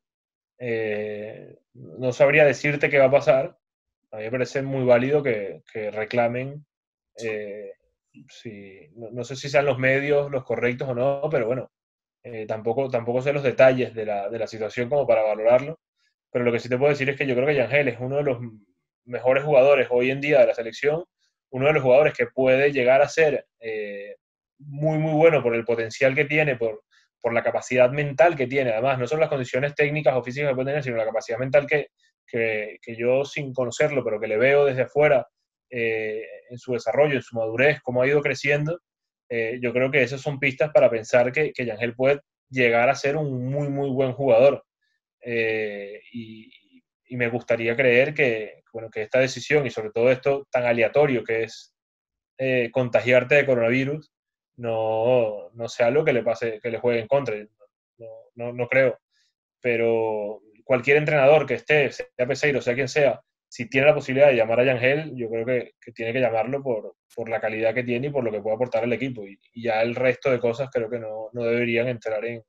Eh, 0.59 1.59
no 1.75 2.12
sabría 2.12 2.45
decirte 2.45 2.89
qué 2.89 2.99
va 2.99 3.07
a 3.07 3.11
pasar. 3.11 3.59
A 4.12 4.17
mí 4.19 4.25
me 4.25 4.31
parece 4.31 4.62
muy 4.62 4.85
válido 4.85 5.23
que, 5.23 5.62
que 5.71 5.91
reclamen, 5.91 6.65
eh, 7.23 7.73
si, 8.29 8.89
no, 8.95 9.25
sé 9.25 9.37
si 9.37 9.49
sean 9.49 9.67
los 9.67 9.79
medios 9.79 10.31
los 10.31 10.45
correctos 10.45 10.89
o 10.89 10.95
no, 10.95 11.29
pero 11.31 11.47
bueno, 11.47 11.71
tampoco, 12.49 12.89
tampoco 12.89 13.23
sé 13.23 13.33
los 13.33 13.43
detalles 13.43 13.95
de 13.95 14.07
la, 14.07 14.29
de 14.29 14.39
la 14.39 14.47
situación 14.47 14.89
como 14.89 15.07
para 15.07 15.23
valorarlo. 15.23 15.79
Pero 16.31 16.45
lo 16.45 16.53
que 16.53 16.59
sí 16.59 16.69
te 16.69 16.77
puedo 16.77 16.91
decir 16.91 17.09
es 17.09 17.17
que 17.17 17.27
yo 17.27 17.35
creo 17.35 17.47
que 17.47 17.55
Yangel 17.55 17.89
es 17.89 17.99
uno 17.99 18.17
de 18.17 18.23
los 18.25 18.39
mejores 19.07 19.45
jugadores 19.45 19.89
hoy 19.91 20.11
en 20.11 20.21
día 20.21 20.41
de 20.41 20.47
la 20.47 20.55
selección, 20.55 21.05
uno 21.51 21.67
de 21.67 21.73
los 21.73 21.83
jugadores 21.83 22.15
que 22.15 22.27
puede 22.27 22.73
llegar 22.73 23.01
a 23.01 23.09
ser 23.09 23.47
eh, 23.61 24.17
muy, 24.59 24.99
muy 24.99 25.13
bueno 25.13 25.43
por 25.43 25.55
el 25.55 25.65
potencial 25.65 26.15
que 26.15 26.25
tiene, 26.25 26.57
por, 26.57 26.83
por 27.21 27.33
la 27.33 27.43
capacidad 27.43 27.91
mental 27.91 28.37
que 28.37 28.47
tiene. 28.47 28.73
Además, 28.73 28.99
no 28.99 29.07
son 29.07 29.21
las 29.21 29.29
condiciones 29.29 29.75
técnicas 29.75 30.15
o 30.15 30.23
físicas 30.23 30.51
que 30.51 30.55
puede 30.55 30.67
tener, 30.67 30.83
sino 30.83 30.97
la 30.97 31.05
capacidad 31.05 31.39
mental 31.39 31.67
que, 31.67 31.89
que, 32.27 32.79
que 32.83 32.97
yo, 32.97 33.25
sin 33.25 33.53
conocerlo, 33.55 34.05
pero 34.05 34.21
que 34.21 34.27
le 34.27 34.37
veo 34.37 34.65
desde 34.65 34.83
afuera 34.83 35.27
eh, 35.71 36.27
en 36.51 36.59
su 36.59 36.73
desarrollo, 36.73 37.15
en 37.15 37.23
su 37.23 37.37
madurez, 37.37 37.81
cómo 37.83 38.03
ha 38.03 38.07
ido 38.07 38.21
creciendo, 38.23 38.81
eh, 39.29 39.59
yo 39.61 39.73
creo 39.73 39.91
que 39.91 40.03
esas 40.03 40.21
son 40.21 40.39
pistas 40.39 40.71
para 40.73 40.91
pensar 40.91 41.33
que, 41.33 41.53
que 41.53 41.67
Yangel 41.67 41.95
puede 41.95 42.21
llegar 42.49 42.89
a 42.89 42.95
ser 42.95 43.17
un 43.17 43.51
muy, 43.51 43.69
muy 43.69 43.91
buen 43.91 44.13
jugador. 44.13 44.65
Eh, 45.23 46.01
y, 46.13 46.51
me 47.11 47.29
gustaría 47.29 47.77
creer 47.77 48.13
que, 48.13 48.65
bueno, 48.73 48.91
que 48.91 49.03
esta 49.03 49.21
decisión 49.21 49.65
y 49.65 49.71
sobre 49.71 49.91
todo 49.91 50.11
esto 50.11 50.47
tan 50.51 50.65
aleatorio 50.65 51.23
que 51.25 51.45
es 51.45 51.73
contagiarte 52.73 53.37
de 53.37 53.47
coronavirus, 53.47 54.13
no, 54.57 55.51
no 55.55 55.69
sea 55.69 55.87
algo 55.87 56.05
que 56.05 56.13
le 56.13 56.23
pase, 56.23 56.59
que 56.61 56.71
le 56.71 56.79
juegue 56.79 57.01
en 57.01 57.07
contra. 57.07 57.37
No, 57.99 58.09
no, 58.35 58.53
no 58.53 58.69
creo. 58.69 58.99
Pero 59.61 60.43
cualquier 60.65 60.97
entrenador 60.97 61.47
que 61.47 61.55
esté, 61.55 61.93
sea 61.93 62.27
Peseiro, 62.27 62.61
sea 62.61 62.75
quien 62.75 62.89
sea, 62.89 63.23
si 63.57 63.71
tiene 63.71 63.87
la 63.87 63.95
posibilidad 63.95 64.29
de 64.29 64.37
llamar 64.37 64.61
a 64.61 64.64
Yangel, 64.64 65.16
yo 65.16 65.31
creo 65.31 65.47
que, 65.47 65.73
tiene 65.95 66.12
que 66.12 66.21
llamarlo 66.21 66.62
por, 66.62 66.95
la 67.27 67.40
calidad 67.40 67.73
que 67.73 67.85
tiene 67.85 68.09
y 68.09 68.11
por 68.11 68.23
lo 68.23 68.31
que 68.31 68.42
puede 68.42 68.55
aportar 68.55 68.85
al 68.85 68.92
equipo. 68.92 69.27
Y, 69.27 69.40
ya 69.55 69.81
el 69.81 69.95
resto 69.95 70.31
de 70.31 70.38
cosas 70.38 70.69
creo 70.71 70.90
que 70.90 70.99
no, 70.99 71.31
deberían 71.33 71.88
entrar 71.88 72.23
en, 72.27 72.45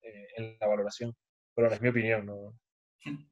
eh, 0.00 0.26
en, 0.34 0.56
la 0.58 0.66
valoración. 0.66 1.14
Pero 1.54 1.68
no 1.68 1.74
es 1.74 1.82
mi 1.82 1.88
opinión. 1.88 2.30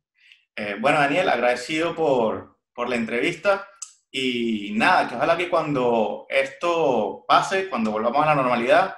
Eh, 0.57 0.77
bueno, 0.79 1.01
Daniel, 1.01 1.29
agradecido 1.31 1.97
por, 1.97 2.89
la 2.89 2.95
entrevista. 2.95 3.67
Y 4.09 4.71
nada, 4.77 5.09
que 5.09 5.17
ojalá 5.17 5.37
que 5.37 5.49
cuando 5.49 6.27
esto 6.29 7.25
pase, 7.27 7.69
cuando 7.69 7.91
volvamos 7.91 8.23
a 8.23 8.27
la 8.27 8.35
normalidad, 8.37 8.95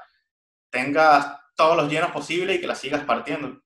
tengas 0.68 1.34
todos 1.54 1.74
los 1.78 1.90
llenos 1.90 2.10
posibles 2.10 2.56
y 2.56 2.60
que 2.60 2.66
la 2.66 2.74
sigas 2.74 3.04
partiendo. 3.04 3.62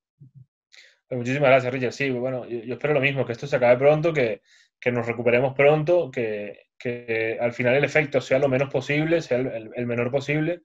Pues 1.11 1.19
muchísimas 1.19 1.49
gracias, 1.49 1.73
Richard. 1.73 1.91
Sí, 1.91 2.09
bueno, 2.09 2.47
yo, 2.47 2.59
yo, 2.59 2.75
espero 2.75 2.93
lo 2.93 3.01
mismo, 3.01 3.25
que 3.25 3.33
esto 3.33 3.45
se 3.45 3.57
acabe 3.57 3.77
pronto, 3.77 4.13
que, 4.13 4.41
que 4.79 4.93
nos 4.93 5.05
recuperemos 5.05 5.53
pronto, 5.53 6.09
que, 6.09 6.67
que, 6.79 7.37
al 7.37 7.51
final 7.51 7.75
el 7.75 7.83
efecto 7.83 8.21
sea 8.21 8.39
lo 8.39 8.47
menos 8.47 8.69
posible, 8.69 9.21
sea 9.21 9.39
el, 9.39 9.71
el, 9.75 9.85
menor 9.87 10.09
posible 10.09 10.61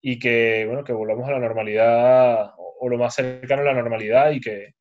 y 0.00 0.20
que, 0.20 0.66
bueno, 0.68 0.84
que 0.84 0.92
volvamos 0.92 1.28
a 1.28 1.32
la 1.32 1.40
normalidad 1.40 2.54
o, 2.58 2.76
o 2.78 2.88
lo 2.88 2.96
más 2.96 3.16
cercano 3.16 3.62
a 3.62 3.64
la 3.64 3.74
normalidad 3.74 4.30
y 4.30 4.40
que, 4.40 4.74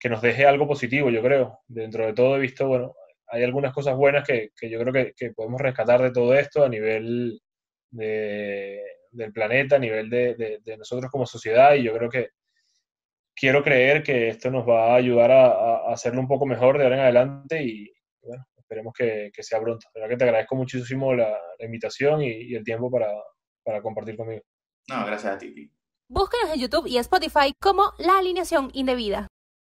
que, 0.00 0.08
nos 0.08 0.22
deje 0.22 0.46
algo 0.46 0.66
positivo, 0.66 1.10
yo 1.10 1.20
creo. 1.22 1.60
Dentro 1.68 2.06
de 2.06 2.14
todo 2.14 2.36
he 2.38 2.40
visto, 2.40 2.66
bueno, 2.66 2.94
hay 3.26 3.44
algunas 3.44 3.74
cosas 3.74 3.94
buenas 3.94 4.26
que, 4.26 4.52
yo 4.62 4.80
creo 4.80 5.14
que, 5.14 5.32
podemos 5.32 5.60
rescatar 5.60 6.00
de 6.00 6.12
todo 6.12 6.34
esto 6.34 6.64
a 6.64 6.70
nivel 6.70 7.42
de, 7.90 8.82
del 9.10 9.32
planeta, 9.34 9.76
a 9.76 9.80
nivel 9.80 10.08
de, 10.08 10.34
de, 10.34 10.60
de, 10.64 10.76
nosotros 10.78 11.10
como 11.10 11.26
sociedad, 11.26 11.74
y 11.74 11.82
yo 11.82 11.92
creo 11.92 12.08
que 12.08 12.30
quiero 13.36 13.62
creer 13.62 14.02
que 14.02 14.28
esto 14.28 14.50
nos 14.50 14.66
va 14.66 14.92
a 14.92 14.96
ayudar 14.96 15.30
a, 15.30 15.46
a 15.46 15.92
hacerlo 15.92 16.20
un 16.20 16.26
poco 16.26 16.46
mejor 16.46 16.78
de 16.78 16.84
ahora 16.84 16.96
en 16.96 17.02
adelante 17.02 17.62
y 17.62 17.92
bueno, 18.22 18.44
esperemos 18.56 18.92
que, 18.96 19.30
que 19.32 19.42
sea 19.42 19.60
pronto. 19.60 19.86
La 19.94 20.00
verdad 20.00 20.14
que 20.14 20.18
te 20.18 20.24
agradezco 20.24 20.56
muchísimo 20.56 21.14
la, 21.14 21.38
la 21.58 21.64
invitación 21.64 22.22
y, 22.22 22.30
y, 22.30 22.54
el 22.54 22.64
tiempo 22.64 22.90
para, 22.90 23.08
para 23.62 23.82
compartir 23.82 24.16
conmigo. 24.16 24.42
No, 24.88 25.04
gracias 25.06 25.34
a 25.34 25.38
ti. 25.38 25.70
Búsquenos 26.08 26.54
en 26.54 26.60
YouTube 26.60 26.86
y 26.86 26.98
Spotify 26.98 27.52
como 27.60 27.92
La 27.98 28.18
Alineación 28.18 28.70
Indebida. 28.72 29.28